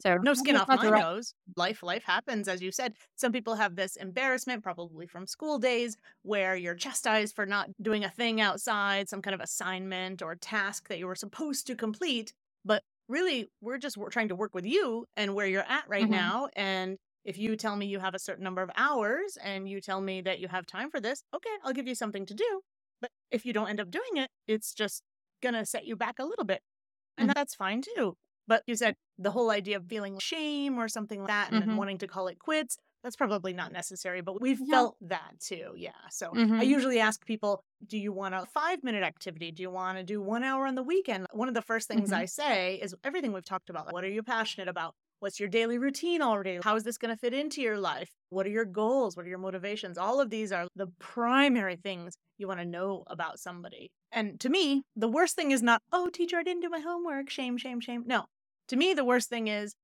[0.00, 1.34] So no skin off my nose.
[1.56, 2.94] Life, life happens, as you said.
[3.16, 8.02] Some people have this embarrassment, probably from school days, where you're chastised for not doing
[8.04, 12.32] a thing outside, some kind of assignment or task that you were supposed to complete.
[12.64, 16.08] But really, we're just wor- trying to work with you and where you're at right
[16.08, 16.08] Mhm.
[16.08, 16.48] now.
[16.56, 20.00] And if you tell me you have a certain number of hours and you tell
[20.00, 22.60] me that you have time for this, okay, I'll give you something to do.
[23.00, 25.02] But if you don't end up doing it, it's just
[25.42, 26.62] gonna set you back a little bit.
[27.16, 27.34] And Mhm.
[27.34, 28.16] that's fine too.
[28.46, 31.70] But you said the whole idea of feeling shame or something like that and then
[31.70, 31.76] Mhm.
[31.76, 34.70] wanting to call it quits, that's probably not necessary, but we've yeah.
[34.70, 35.74] felt that too.
[35.76, 35.90] Yeah.
[36.10, 36.60] So mm-hmm.
[36.60, 39.52] I usually ask people, do you want a five minute activity?
[39.52, 41.26] Do you want to do one hour on the weekend?
[41.32, 42.22] One of the first things mm-hmm.
[42.22, 43.92] I say is everything we've talked about.
[43.92, 44.94] What are you passionate about?
[45.24, 46.58] What's your daily routine already?
[46.62, 48.10] How is this going to fit into your life?
[48.28, 49.16] What are your goals?
[49.16, 49.96] What are your motivations?
[49.96, 53.90] All of these are the primary things you want to know about somebody.
[54.12, 57.30] And to me, the worst thing is not, oh, teacher, I didn't do my homework.
[57.30, 58.02] Shame, shame, shame.
[58.04, 58.26] No.
[58.68, 59.74] To me, the worst thing is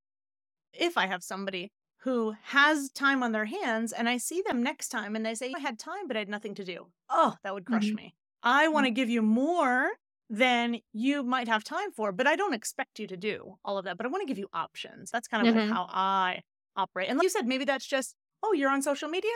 [0.75, 1.71] if I have somebody
[2.01, 5.55] who has time on their hands and I see them next time and they say,
[5.57, 6.89] I had time, but I had nothing to do.
[7.09, 7.97] Oh, that would crush mm-hmm.
[7.97, 8.15] me.
[8.43, 8.95] I want to mm-hmm.
[8.95, 9.89] give you more
[10.33, 13.85] than you might have time for, but I don't expect you to do all of
[13.85, 13.97] that.
[13.97, 15.11] But I want to give you options.
[15.11, 15.69] That's kind of mm-hmm.
[15.69, 16.43] like how I
[16.77, 17.09] operate.
[17.09, 19.33] And like you said, maybe that's just, oh, you're on social media?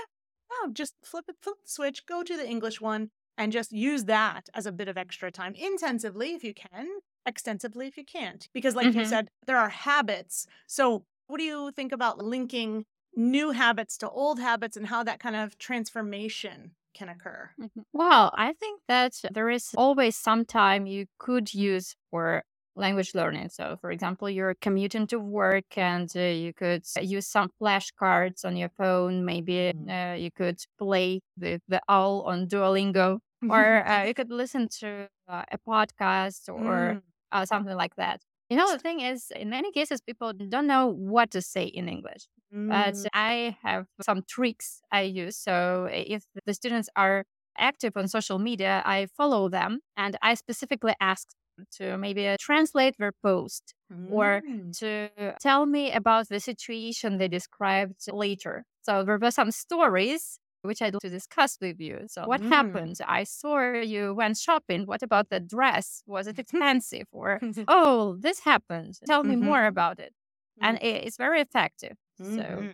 [0.53, 4.05] Oh, just flip it, flip the switch, go to the English one and just use
[4.05, 6.87] that as a bit of extra time intensively if you can,
[7.27, 8.49] extensively if you can't.
[8.55, 9.01] Because, like mm-hmm.
[9.01, 10.47] you said, there are habits.
[10.69, 12.85] So what do you think about linking
[13.17, 17.51] new habits to old habits and how that kind of transformation can occur?
[17.61, 17.81] Mm-hmm.
[17.93, 22.45] Well, I think that there is always some time you could use for
[22.77, 23.51] language learning.
[23.51, 28.57] So, for example, you're commuting to work and uh, you could use some flashcards on
[28.57, 29.25] your phone.
[29.25, 29.89] Maybe mm.
[29.89, 33.19] uh, you could play with the owl on Duolingo,
[33.51, 37.47] or uh, you could listen to uh, a podcast or mm.
[37.47, 38.21] something like that.
[38.51, 41.89] You know, the thing is, in many cases, people don't know what to say in
[41.89, 42.27] English.
[42.55, 42.69] Mm.
[42.69, 45.37] But I have some tricks I use.
[45.37, 47.25] So if the students are
[47.59, 51.29] active on social media, I follow them and I specifically ask
[51.77, 54.11] to maybe uh, translate their post mm.
[54.11, 54.43] or
[54.79, 55.09] to
[55.41, 58.65] tell me about the situation they described later.
[58.83, 62.07] So there were some stories which I'd like to discuss with you.
[62.07, 62.49] So, what mm.
[62.49, 62.97] happened?
[63.07, 64.87] I saw you went shopping.
[64.87, 66.03] What about the dress?
[66.07, 67.07] Was it expensive?
[67.13, 67.39] Or,
[67.69, 68.99] oh, this happened.
[69.07, 69.45] Tell me mm-hmm.
[69.45, 70.15] more about it.
[70.61, 70.83] And mm.
[70.85, 71.97] it, it's very effective.
[72.21, 72.37] Mm-hmm.
[72.39, 72.73] So,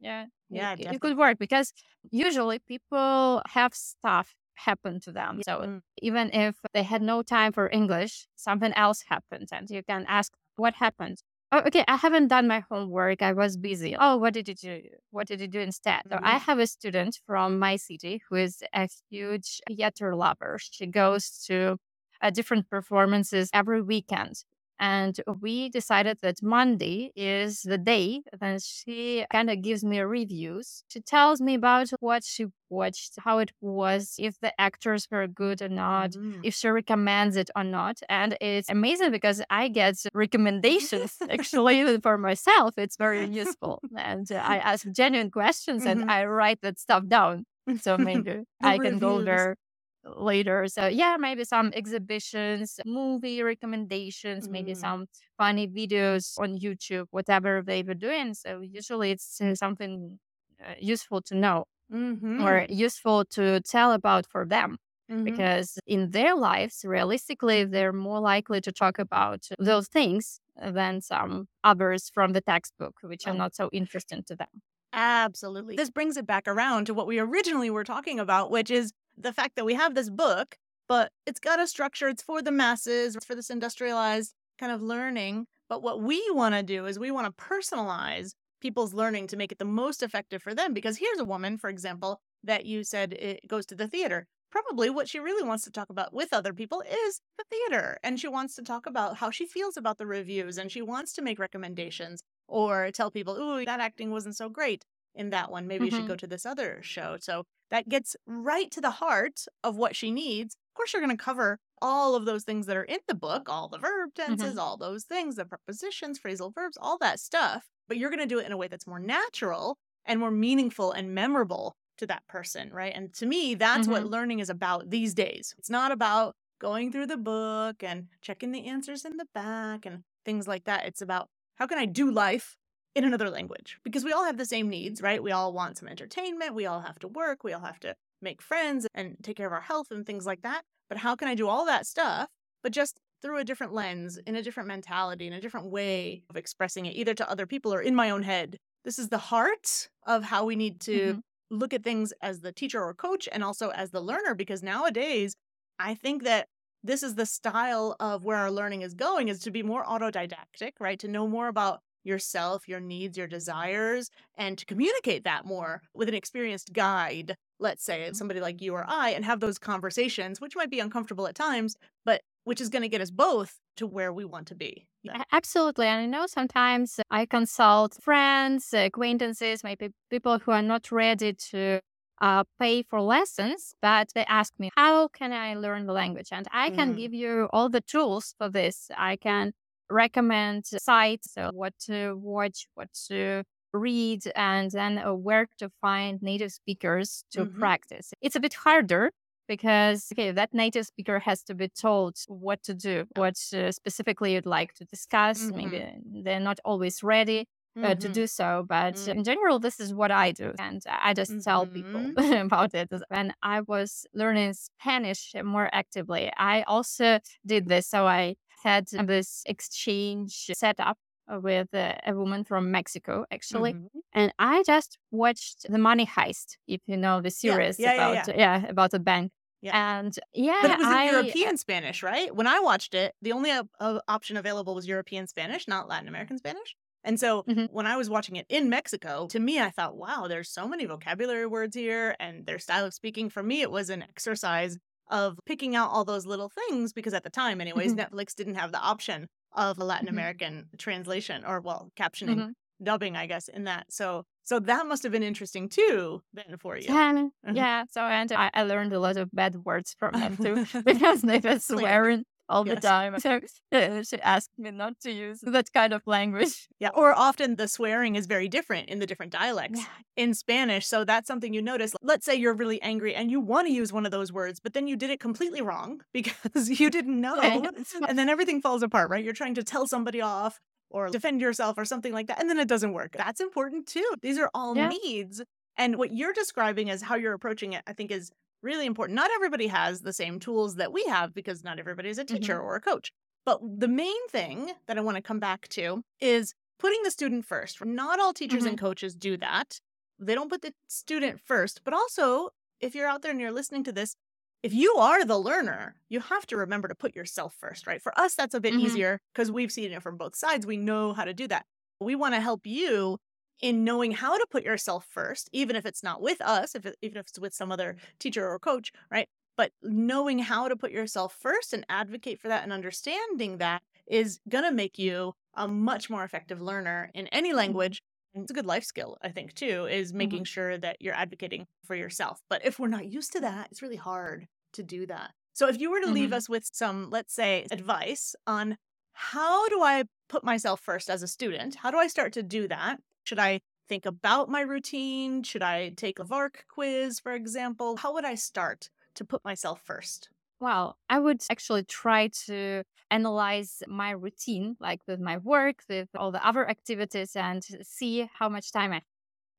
[0.00, 1.72] yeah, yeah, it, it, could work because
[2.10, 5.40] usually people have stuff happen to them.
[5.44, 5.80] So, mm.
[6.00, 10.32] even if they had no time for English, something else happened, and you can ask,
[10.56, 11.22] what happened?
[11.52, 13.22] oh, okay, I haven't done my homework.
[13.22, 13.94] I was busy.
[13.98, 14.80] Oh, what did you do?
[15.10, 16.00] What did you do instead?
[16.06, 16.14] Mm-hmm.
[16.14, 16.44] So I mm-hmm.
[16.46, 20.58] have a student from my city who is a huge theater lover.
[20.58, 21.76] She goes to
[22.20, 24.44] uh, different performances every weekend.
[24.78, 30.84] And we decided that Monday is the day that she kind of gives me reviews.
[30.88, 35.62] She tells me about what she watched, how it was, if the actors were good
[35.62, 36.40] or not, mm-hmm.
[36.42, 38.00] if she recommends it or not.
[38.08, 42.74] And it's amazing because I get recommendations actually for myself.
[42.76, 43.80] It's very useful.
[43.96, 46.02] And I ask genuine questions mm-hmm.
[46.02, 47.44] and I write that stuff down.
[47.80, 49.56] So maybe I can go there
[50.04, 50.66] later.
[50.68, 54.52] So yeah, maybe some exhibitions, movie recommendations, mm.
[54.52, 55.06] maybe some
[55.38, 58.34] funny videos on YouTube, whatever they were doing.
[58.34, 60.18] So usually it's uh, something
[60.60, 62.42] uh, useful to know mm-hmm.
[62.42, 64.78] or useful to tell about for them.
[65.10, 65.24] Mm-hmm.
[65.24, 71.48] Because in their lives, realistically, they're more likely to talk about those things than some
[71.64, 74.48] others from the textbook, which are not so interesting to them.
[74.92, 75.76] Absolutely.
[75.76, 79.32] This brings it back around to what we originally were talking about, which is the
[79.32, 80.56] fact that we have this book,
[80.88, 84.82] but it's got a structure, it's for the masses, it's for this industrialized kind of
[84.82, 85.46] learning.
[85.68, 89.52] But what we want to do is we want to personalize people's learning to make
[89.52, 90.72] it the most effective for them.
[90.72, 94.26] Because here's a woman, for example, that you said it goes to the theater.
[94.50, 97.98] Probably what she really wants to talk about with other people is the theater.
[98.02, 101.14] And she wants to talk about how she feels about the reviews and she wants
[101.14, 104.84] to make recommendations or tell people, ooh, that acting wasn't so great
[105.14, 105.66] in that one.
[105.66, 105.84] Maybe mm-hmm.
[105.86, 106.08] you should mm-hmm.
[106.08, 107.16] go to this other show.
[107.20, 110.54] So that gets right to the heart of what she needs.
[110.54, 113.48] Of course, you're going to cover all of those things that are in the book,
[113.48, 114.60] all the verb tenses, mm-hmm.
[114.60, 117.64] all those things, the prepositions, phrasal verbs, all that stuff.
[117.88, 120.92] But you're going to do it in a way that's more natural and more meaningful
[120.92, 122.92] and memorable to that person, right?
[122.94, 123.92] And to me, that's mm-hmm.
[123.92, 125.54] what learning is about these days.
[125.58, 130.04] It's not about going through the book and checking the answers in the back and
[130.26, 130.84] things like that.
[130.84, 132.58] It's about how can I do life
[132.94, 135.22] in another language because we all have the same needs, right?
[135.22, 138.42] We all want some entertainment, we all have to work, we all have to make
[138.42, 140.62] friends and take care of our health and things like that.
[140.88, 142.28] But how can I do all that stuff,
[142.62, 146.36] but just through a different lens, in a different mentality, in a different way of
[146.36, 148.58] expressing it, either to other people or in my own head?
[148.84, 151.56] This is the heart of how we need to mm-hmm.
[151.56, 155.34] look at things as the teacher or coach and also as the learner because nowadays,
[155.78, 156.48] I think that
[156.84, 160.72] this is the style of where our learning is going is to be more autodidactic,
[160.80, 160.98] right?
[160.98, 166.08] To know more about yourself, your needs, your desires, and to communicate that more with
[166.08, 168.14] an experienced guide, let's say, mm-hmm.
[168.14, 171.76] somebody like you or I, and have those conversations, which might be uncomfortable at times,
[172.04, 174.86] but which is going to get us both to where we want to be.
[175.30, 175.86] Absolutely.
[175.86, 181.80] And I know sometimes I consult friends, acquaintances, maybe people who are not ready to
[182.20, 186.28] uh, pay for lessons, but they ask me, how can I learn the language?
[186.30, 186.96] And I can mm.
[186.96, 188.90] give you all the tools for this.
[188.96, 189.52] I can
[189.92, 196.22] recommend sites, so what to watch, what to read, and then uh, where to find
[196.22, 197.58] native speakers to mm-hmm.
[197.58, 198.12] practice.
[198.20, 199.10] It's a bit harder
[199.48, 204.34] because okay, that native speaker has to be told what to do, what uh, specifically
[204.34, 205.40] you'd like to discuss.
[205.40, 205.56] Mm-hmm.
[205.56, 207.84] Maybe they're not always ready mm-hmm.
[207.84, 208.12] uh, to mm-hmm.
[208.12, 208.64] do so.
[208.68, 209.18] But mm-hmm.
[209.18, 210.52] in general, this is what I do.
[210.58, 212.46] And I just tell people mm-hmm.
[212.46, 212.90] about it.
[213.08, 217.86] When I was learning Spanish more actively, I also did this.
[217.88, 220.98] So I had this exchange set up
[221.28, 223.74] with a, a, woman from Mexico, actually.
[223.74, 223.98] Mm-hmm.
[224.12, 228.28] And I just watched The Money Heist, if you know the series yeah, yeah, about
[228.28, 228.68] yeah, yeah.
[228.68, 229.32] about a bank.
[229.62, 230.00] Yeah.
[230.00, 232.34] And yeah, but it was I, European Spanish, right?
[232.34, 236.36] When I watched it, the only uh, option available was European Spanish, not Latin American
[236.36, 236.76] Spanish.
[237.04, 237.64] And so mm-hmm.
[237.66, 240.84] when I was watching it in Mexico, to me, I thought, wow, there's so many
[240.84, 243.28] vocabulary words here and their style of speaking.
[243.28, 244.78] For me, it was an exercise
[245.08, 248.14] of picking out all those little things because at the time, anyways, mm-hmm.
[248.14, 250.14] Netflix didn't have the option of a Latin mm-hmm.
[250.14, 252.50] American translation or, well, captioning, mm-hmm.
[252.82, 253.86] dubbing, I guess, in that.
[253.90, 256.86] So so that must have been interesting too, then for you.
[256.88, 257.52] Yeah, uh-huh.
[257.54, 257.84] yeah.
[257.90, 261.38] So and I, I, learned a lot of bad words from them too because they
[261.38, 262.76] were swearing all yes.
[262.76, 263.18] the time.
[263.18, 263.40] So
[263.72, 266.68] uh, she asked me not to use that kind of language.
[266.78, 266.90] Yeah.
[266.94, 269.86] Or often the swearing is very different in the different dialects yeah.
[270.16, 270.86] in Spanish.
[270.86, 271.94] So that's something you notice.
[272.02, 274.74] Let's say you're really angry and you want to use one of those words, but
[274.74, 277.36] then you did it completely wrong because you didn't know.
[277.36, 277.70] Yeah,
[278.08, 279.24] and then everything falls apart, right?
[279.24, 282.40] You're trying to tell somebody off or defend yourself or something like that.
[282.40, 283.14] And then it doesn't work.
[283.16, 284.06] That's important too.
[284.20, 284.88] These are all yeah.
[284.88, 285.42] needs.
[285.76, 288.30] And what you're describing as how you're approaching it, I think is
[288.62, 289.16] really important.
[289.16, 292.56] Not everybody has the same tools that we have because not everybody is a teacher
[292.56, 292.64] mm-hmm.
[292.64, 293.12] or a coach.
[293.44, 297.44] But the main thing that I want to come back to is putting the student
[297.44, 297.84] first.
[297.84, 298.70] Not all teachers mm-hmm.
[298.70, 299.80] and coaches do that.
[300.18, 301.82] They don't put the student first.
[301.84, 302.50] But also,
[302.80, 304.14] if you're out there and you're listening to this,
[304.62, 308.00] if you are the learner, you have to remember to put yourself first, right?
[308.00, 308.86] For us, that's a bit mm-hmm.
[308.86, 310.66] easier because we've seen it from both sides.
[310.66, 311.66] We know how to do that.
[312.00, 313.18] We want to help you
[313.62, 316.96] in knowing how to put yourself first, even if it's not with us, if it,
[317.00, 319.28] even if it's with some other teacher or coach, right?
[319.56, 324.40] But knowing how to put yourself first and advocate for that and understanding that is
[324.48, 327.58] going to make you a much more effective learner in any mm-hmm.
[327.58, 328.02] language.
[328.34, 330.18] And it's a good life skill, I think, too, is mm-hmm.
[330.18, 330.44] making mm-hmm.
[330.44, 332.40] sure that you're advocating for yourself.
[332.50, 335.32] But if we're not used to that, it's really hard to do that.
[335.52, 336.14] So if you were to mm-hmm.
[336.14, 338.78] leave us with some, let's say, advice on
[339.12, 341.76] how do I put myself first as a student?
[341.76, 342.98] How do I start to do that?
[343.24, 345.42] Should I think about my routine?
[345.42, 347.96] Should I take a VARK quiz, for example?
[347.96, 350.28] How would I start to put myself first?
[350.60, 356.30] Well, I would actually try to analyze my routine, like with my work, with all
[356.30, 359.02] the other activities, and see how much time I have,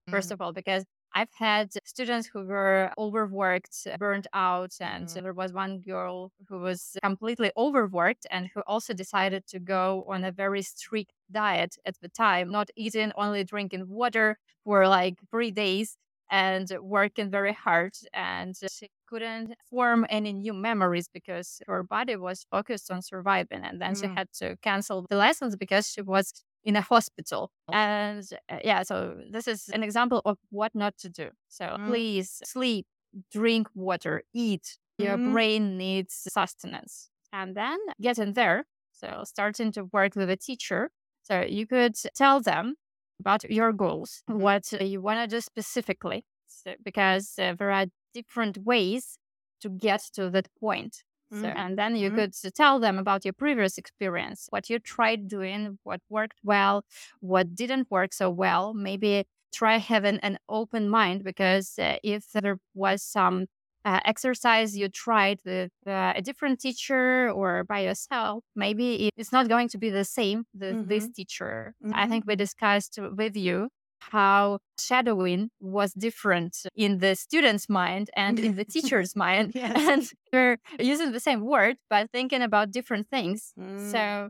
[0.10, 0.34] first mm-hmm.
[0.34, 0.86] of all, because
[1.16, 5.24] I've had students who were overworked, burned out, and mm-hmm.
[5.24, 10.24] there was one girl who was completely overworked and who also decided to go on
[10.24, 15.52] a very strict diet at the time, not eating, only drinking water for like three
[15.52, 15.98] days
[16.32, 17.94] and working very hard.
[18.14, 23.64] And she couldn't form any new memories because her body was focused on surviving.
[23.64, 24.02] And then mm.
[24.02, 27.52] she had to cancel the lessons because she was in a hospital.
[27.68, 27.74] Oh.
[27.74, 31.30] And uh, yeah, so this is an example of what not to do.
[31.50, 31.88] So mm.
[31.88, 32.88] please sleep,
[33.32, 34.78] drink water, eat.
[34.98, 35.34] Your mm.
[35.34, 37.10] brain needs sustenance.
[37.32, 38.66] And then get in there.
[38.92, 40.92] So starting to work with a teacher.
[41.24, 42.76] So you could tell them
[43.20, 44.42] about your goals, mm-hmm.
[44.42, 49.18] what you want to do specifically, so, because uh, there are different ways
[49.62, 51.04] to get to that point.
[51.32, 51.58] So, mm-hmm.
[51.58, 52.18] and then you mm-hmm.
[52.18, 56.84] could tell them about your previous experience, what you tried doing, what worked well,
[57.22, 58.76] what didn't work so well.
[58.76, 63.48] Maybe try having an open mind because uh, if there was some
[63.86, 69.48] uh, exercise you tried with uh, a different teacher or by yourself, maybe it's not
[69.48, 70.90] going to be the same with mm-hmm.
[70.90, 71.74] this teacher.
[71.84, 71.94] Mm-hmm.
[71.96, 73.70] I think we discussed with you
[74.12, 79.54] how shadowing was different in the student's mind and in the teacher's mind.
[79.64, 79.72] Yes.
[79.78, 83.54] And we're using the same word, but thinking about different things.
[83.60, 83.92] Mm.
[83.92, 84.30] So,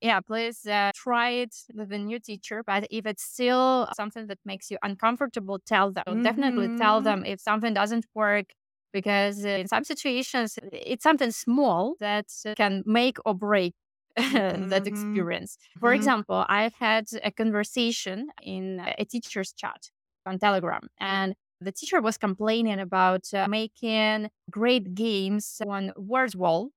[0.00, 2.62] yeah, please uh, try it with a new teacher.
[2.66, 6.04] But if it's still something that makes you uncomfortable, tell them.
[6.06, 6.22] Mm-hmm.
[6.22, 7.32] Definitely tell them mm-hmm.
[7.32, 8.46] if something doesn't work.
[8.92, 12.26] Because in some situations, it's something small that
[12.56, 13.74] can make or break
[14.18, 14.68] mm-hmm.
[14.68, 15.56] that experience.
[15.80, 15.96] For mm-hmm.
[15.96, 19.90] example, I've had a conversation in a teacher's chat
[20.26, 26.70] on Telegram, and the teacher was complaining about uh, making great games on Wordwall.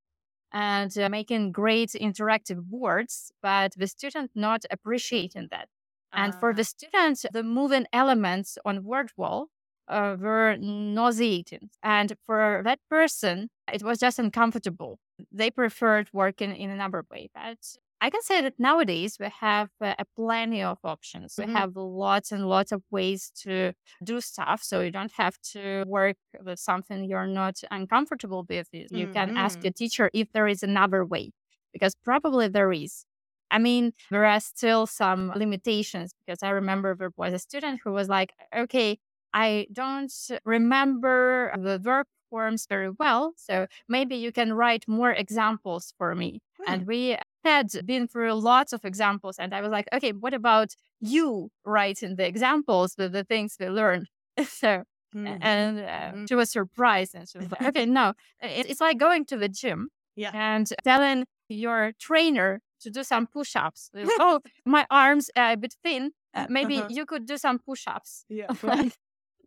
[0.51, 5.67] and uh, making great interactive boards, but the student not appreciating that.
[6.13, 6.73] And for the Ah.
[6.75, 9.47] students, the moving elements on Wordwall
[9.87, 11.69] uh, were nauseating.
[11.83, 14.99] And for that person, it was just uncomfortable.
[15.31, 17.29] They preferred working in another way.
[17.33, 17.59] But
[18.01, 21.35] I can say that nowadays we have uh, a plenty of options.
[21.37, 21.53] We Mhm.
[21.53, 23.73] have lots and lots of ways to
[24.03, 24.61] do stuff.
[24.63, 28.67] So you don't have to work with something you're not uncomfortable with.
[28.73, 29.63] You you can ask Mhm.
[29.63, 31.31] your teacher if there is another way,
[31.73, 33.05] because probably there is.
[33.51, 37.91] I mean, there are still some limitations because I remember there was a student who
[37.91, 38.97] was like, okay,
[39.35, 40.11] I don't
[40.45, 43.33] remember the verb forms very well.
[43.37, 46.41] So maybe you can write more examples for me.
[46.57, 46.71] Hmm.
[46.71, 49.37] And we had been through lots of examples.
[49.37, 50.69] And I was like, okay, what about
[50.99, 54.07] you writing the examples with the things we learned?
[54.61, 54.83] so,
[55.13, 55.37] Mhm.
[55.41, 56.27] and Mhm.
[56.27, 59.49] she was surprised and she was like, okay, no, it- it's like going to the
[59.49, 60.31] gym Yeah.
[60.33, 63.91] and telling your trainer to do some push-ups.
[64.19, 66.11] Oh, my arms are a bit thin.
[66.33, 66.87] Uh, maybe Uh-huh.
[66.97, 68.25] you could do some push-ups.
[68.29, 68.47] Yeah.
[68.63, 68.97] Like,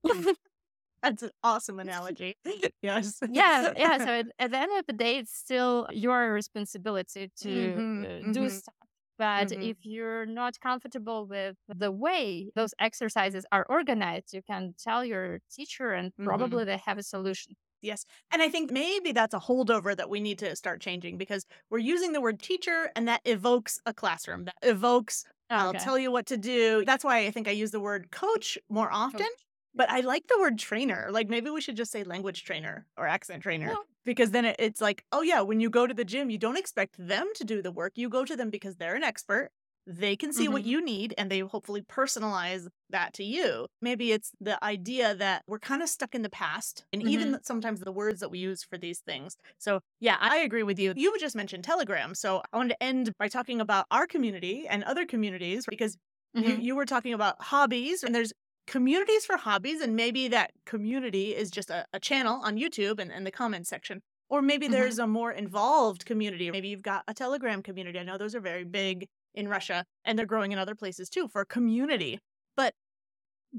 [1.03, 2.37] That's an awesome analogy.
[2.83, 3.21] Yes.
[3.27, 3.99] yeah, yeah.
[3.99, 8.23] So at, at the end of the day, it's still your responsibility to Mhm, uh,
[8.31, 8.51] do mhm.
[8.51, 8.75] stuff.
[9.19, 9.59] But Mhm.
[9.61, 15.41] if you're not comfortable with the way those exercises are organized, you can tell your
[15.51, 16.59] teacher, and Mhm.
[16.59, 17.55] probably they have a solution.
[17.81, 18.05] Yes.
[18.33, 21.79] And I think maybe that's a holdover that we need to start changing because we're
[21.79, 25.77] using the word teacher and that evokes a classroom, that evokes, I'll Okay.
[25.77, 26.85] tell you what to do.
[26.85, 29.29] That's why I think I use the word coach more often.
[29.29, 29.48] Coach.
[29.75, 31.09] But I like the word trainer.
[31.11, 34.57] Like maybe we should just say language trainer or accent trainer Well- because then it,
[34.59, 37.45] it's like, oh, yeah, when you go to the gym, you don't expect them to
[37.45, 37.93] do the work.
[37.97, 39.51] You go to them because they're an expert.
[39.87, 40.67] They can see what Mhm.
[40.67, 43.67] you need and they hopefully personalize that to you.
[43.81, 47.45] Maybe it's the idea that we're kind of stuck in the past and even Mhm.
[47.45, 49.37] sometimes the words that we use for these things.
[49.59, 50.93] So, yeah, I agree with you.
[50.97, 52.15] You just mentioned Telegram.
[52.15, 55.97] So, I wanted to end by talking about our community and other communities because
[56.35, 56.61] you, Mhm.
[56.61, 58.33] you were talking about hobbies and there's
[58.69, 63.11] communities for hobbies and maybe that community is just a, a channel on youtube and,
[63.11, 64.73] and the comment section or maybe Mhm.
[64.73, 68.41] there's a more involved community maybe you've got a telegram community i know those are
[68.41, 72.21] very big in russia and they're growing in other places too for community
[72.57, 72.75] but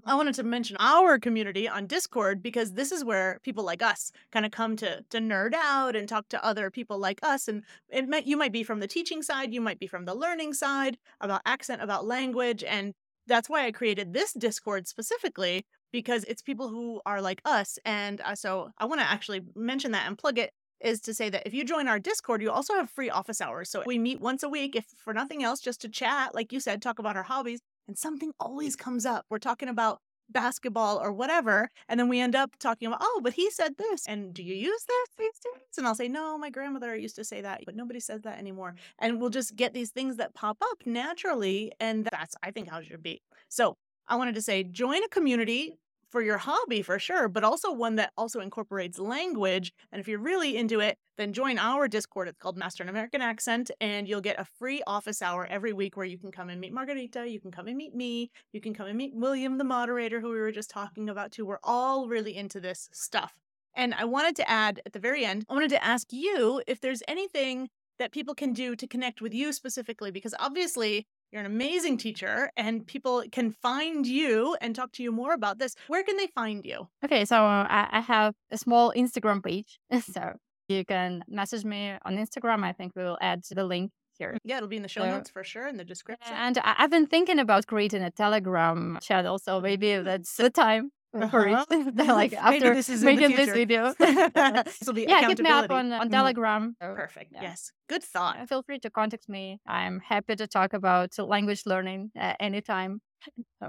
[0.05, 4.11] I wanted to mention our community on Discord because this is where people like us
[4.31, 7.47] kind of come to to nerd out and talk to other people like us.
[7.47, 10.13] And it might you might be from the teaching side, you might be from the
[10.13, 12.93] learning side about accent, about language, and
[13.29, 17.79] that's why I created this Discord specifically because it's people who are like us.
[17.85, 20.51] And uh, so I want to actually mention that and plug it
[20.81, 23.69] is to say that if you join our Discord, you also have free office hours.
[23.69, 26.59] So we meet once a week, if for nothing else, just to chat, like you
[26.59, 29.25] said, talk about our hobbies and something always comes up.
[29.29, 29.99] We're talking about
[30.31, 34.05] basketball or whatever, and then we end up talking about, oh, but he said this,
[34.07, 35.77] and do you use this these days?
[35.77, 38.75] And I'll say, no, my grandmother used to say that, but nobody says that anymore.
[38.99, 42.79] And we'll just get these things that pop up naturally, and that's I think how
[42.79, 43.21] it should be.
[43.49, 43.77] So
[44.07, 45.77] I wanted to say, join a community
[46.09, 49.71] for your hobby for sure, but also one that also incorporates language.
[49.91, 52.27] And if you're really into it, then join our Discord.
[52.27, 55.97] It's called Master an American Accent, and you'll get a free office hour every week
[55.97, 58.73] where you can come and meet Margarita, you can come and meet me, you can
[58.73, 61.45] come and meet William, the moderator, who we were just talking about too.
[61.45, 63.33] We're all really into this stuff.
[63.75, 66.81] And I wanted to add at the very end, I wanted to ask you if
[66.81, 71.45] there's anything that people can do to connect with you specifically, because obviously you're an
[71.45, 75.75] amazing teacher and people can find you and talk to you more about this.
[75.87, 76.87] Where can they find you?
[77.05, 79.79] Okay, so uh, I, have a small Instagram page.
[80.01, 80.33] so
[80.67, 82.63] you can message me on Instagram.
[82.63, 84.37] I think we will add the link here.
[84.43, 86.33] Yeah, it'll be in the show So- notes for sure in the description.
[86.35, 89.37] And I've been thinking about creating a Telegram channel.
[89.39, 91.65] So maybe that's the time Uh-huh.
[91.71, 91.95] it.
[92.07, 93.93] like after this is in making this video.
[93.99, 96.11] this will be yeah, hit me up on, on Mhm.
[96.11, 96.75] Telegram.
[96.81, 97.31] So, Perfect.
[97.33, 97.41] yeah.
[97.41, 97.71] Yes.
[97.87, 98.37] Good thought.
[98.39, 99.59] uh, feel free to contact me.
[99.67, 103.01] I'm happy to talk about language learning uh, anytime.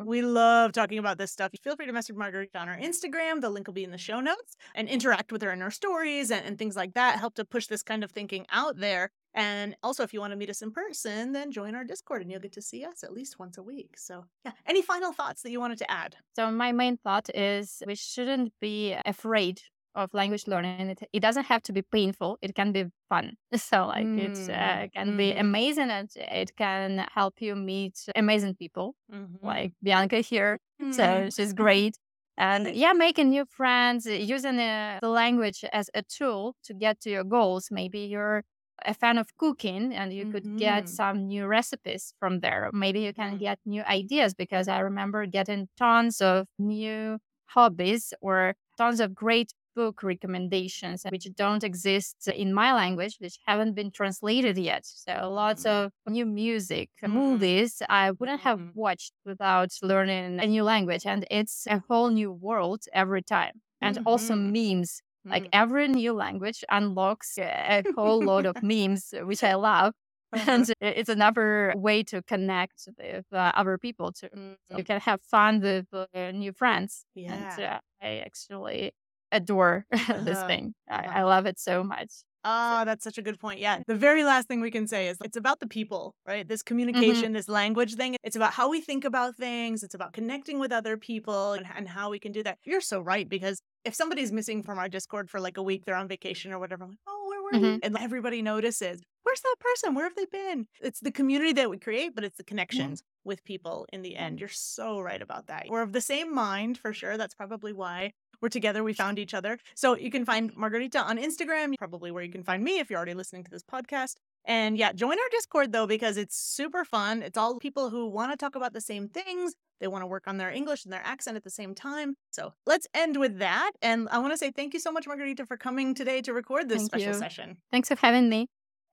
[0.05, 1.51] We love talking about this stuff.
[1.63, 3.41] Feel free to message Margarita on our Instagram.
[3.41, 6.31] The link will be in the show notes and interact with her in her stories
[6.31, 7.19] and, and things like that.
[7.19, 9.11] Help to push this kind of thinking out there.
[9.35, 12.31] And also, if you want to meet us in person, then join our Discord and
[12.31, 13.97] you'll get to see us at least once a week.
[13.97, 14.53] So, yeah.
[14.67, 16.17] Any final thoughts that you wanted to add?
[16.35, 19.61] So my main thought is we shouldn't be afraid
[19.95, 20.91] of language learning.
[20.91, 22.39] It, it doesn't have to be painful.
[22.43, 23.37] It can be fun.
[23.57, 25.35] So like it uh, Mm, can be mhm.
[25.35, 29.43] amazing and it can help you meet amazing people Mhm.
[29.43, 30.59] like Bianca here.
[30.79, 31.25] Mhm.
[31.25, 31.97] So she's great.
[32.37, 37.11] And yeah, making new friends, using uh, the language as a tool to get to
[37.11, 37.69] your goals.
[37.71, 38.45] Maybe you're
[38.87, 40.89] a fan of cooking and you could get Mhm.
[40.89, 42.71] some new recipes from there.
[42.73, 43.39] Maybe you can Mm.
[43.39, 49.53] get new ideas because I remember getting tons of new hobbies or tons of great
[49.75, 54.85] book recommendations which don't exist in my language, which haven't been translated yet.
[54.85, 55.87] So lots mm-hmm.
[55.87, 57.13] of new music, mm-hmm.
[57.13, 58.79] movies I wouldn't have mm-hmm.
[58.79, 61.07] watched without learning a new language.
[61.07, 63.61] And it's a whole new world every time.
[63.81, 64.07] And mm-hmm.
[64.07, 65.03] also memes.
[65.25, 65.51] Like mm-hmm.
[65.53, 69.93] every new language unlocks a whole lot of memes, which I love.
[70.47, 74.29] and it's another way to connect with uh, other people too.
[74.33, 77.05] So you can have fun with uh, new friends.
[77.15, 77.35] Yeah.
[77.35, 78.93] And uh, I actually
[79.33, 80.47] adore this uh-huh.
[80.47, 80.75] thing.
[80.89, 81.27] I, I uh-huh.
[81.27, 82.11] love it so much.
[82.43, 83.61] Ah, oh, that's such a good point.
[83.61, 83.83] Yeah.
[83.87, 86.49] The very last thing we can say is it's about the people, right?
[86.49, 86.69] This mm-hmm.
[86.69, 87.33] communication, mm-hmm.
[87.35, 88.17] this language thing.
[88.25, 89.83] It's about how we think about things.
[89.83, 92.59] It's about connecting with other people and, and how we can do that.
[92.65, 95.95] You're so right because if somebody's missing from our Discord for like a week, they're
[95.95, 97.75] on vacation or whatever, like, oh, where were mm-hmm.
[97.75, 97.81] you?
[97.83, 99.95] And everybody notices, where's that person?
[99.95, 100.67] Where have they been?
[100.81, 102.49] It's the community that we create, but it's the mm-hmm.
[102.49, 103.29] connections yeah.
[103.29, 104.41] with people in the end.
[104.41, 105.67] You're so right about that.
[105.69, 107.17] We're of the same mind for sure.
[107.17, 108.83] That's probably why we're together.
[108.83, 109.59] We found each other.
[109.75, 112.97] So you can find Margarita on Instagram, probably where you can find me if you're
[112.97, 114.17] already listening to this podcast.
[114.45, 117.23] And yeah, join our Discord though, because it's super fun.
[117.23, 119.55] It's all people who want to talk about the same things.
[119.81, 122.15] They want to work on their English and their accent at the same time.
[122.31, 123.73] So let's end with that.
[123.83, 126.69] And I want to say thank you so much, Margarita, for coming today to record
[126.69, 127.19] this thank special you.
[127.19, 127.57] session.
[127.71, 128.49] Thanks for having me.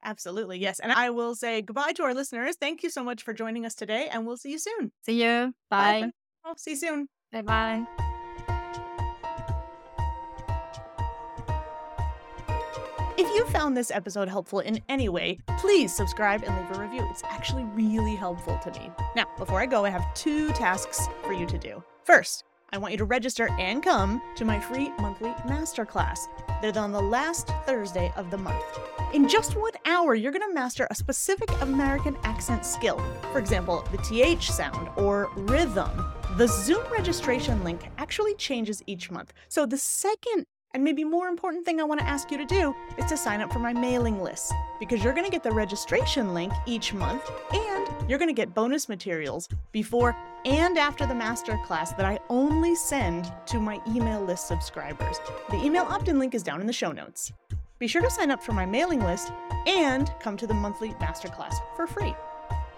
[0.08, 0.58] Absolutely.
[0.58, 0.80] Yes.
[0.80, 2.56] And I will say goodbye to our listeners.
[2.56, 4.94] Thank you so much for joining us today, and we'll see you soon.
[5.06, 5.54] See you.
[5.70, 6.02] Bye.
[6.02, 6.12] Bye.
[6.46, 7.10] Oh, see you soon.
[7.34, 7.86] Bye bye.
[13.18, 17.06] If you found this episode helpful in any way, please subscribe and leave a review.
[17.12, 18.90] It's actually really helpful to me.
[19.16, 21.84] Now, before I go, I have two tasks for you to do.
[22.06, 26.28] First, I want you to register and come to my free monthly masterclass.
[26.62, 28.62] They're on the last Thursday of the month.
[29.14, 33.02] In just one hour, you're going to master a specific American accent skill.
[33.32, 35.90] For example, the TH sound or rhythm.
[36.36, 39.32] The Zoom registration link actually changes each month.
[39.48, 40.46] So the second
[40.78, 43.42] and maybe more important thing I want to ask you to do is to sign
[43.42, 47.24] up for my mailing list because you're going to get the registration link each month
[47.52, 50.16] and you're going to get bonus materials before
[50.46, 55.18] and after the masterclass that I only send to my email list subscribers.
[55.50, 57.34] The email opt in link is down in the show notes.
[57.80, 59.32] Be sure to sign up for my mailing list
[59.66, 62.14] and come to the monthly masterclass for free.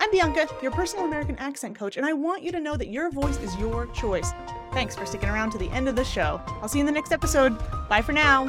[0.01, 3.11] I'm Bianca, your personal American accent coach, and I want you to know that your
[3.11, 4.31] voice is your choice.
[4.71, 6.41] Thanks for sticking around to the end of the show.
[6.61, 7.57] I'll see you in the next episode.
[7.89, 8.47] Bye for now.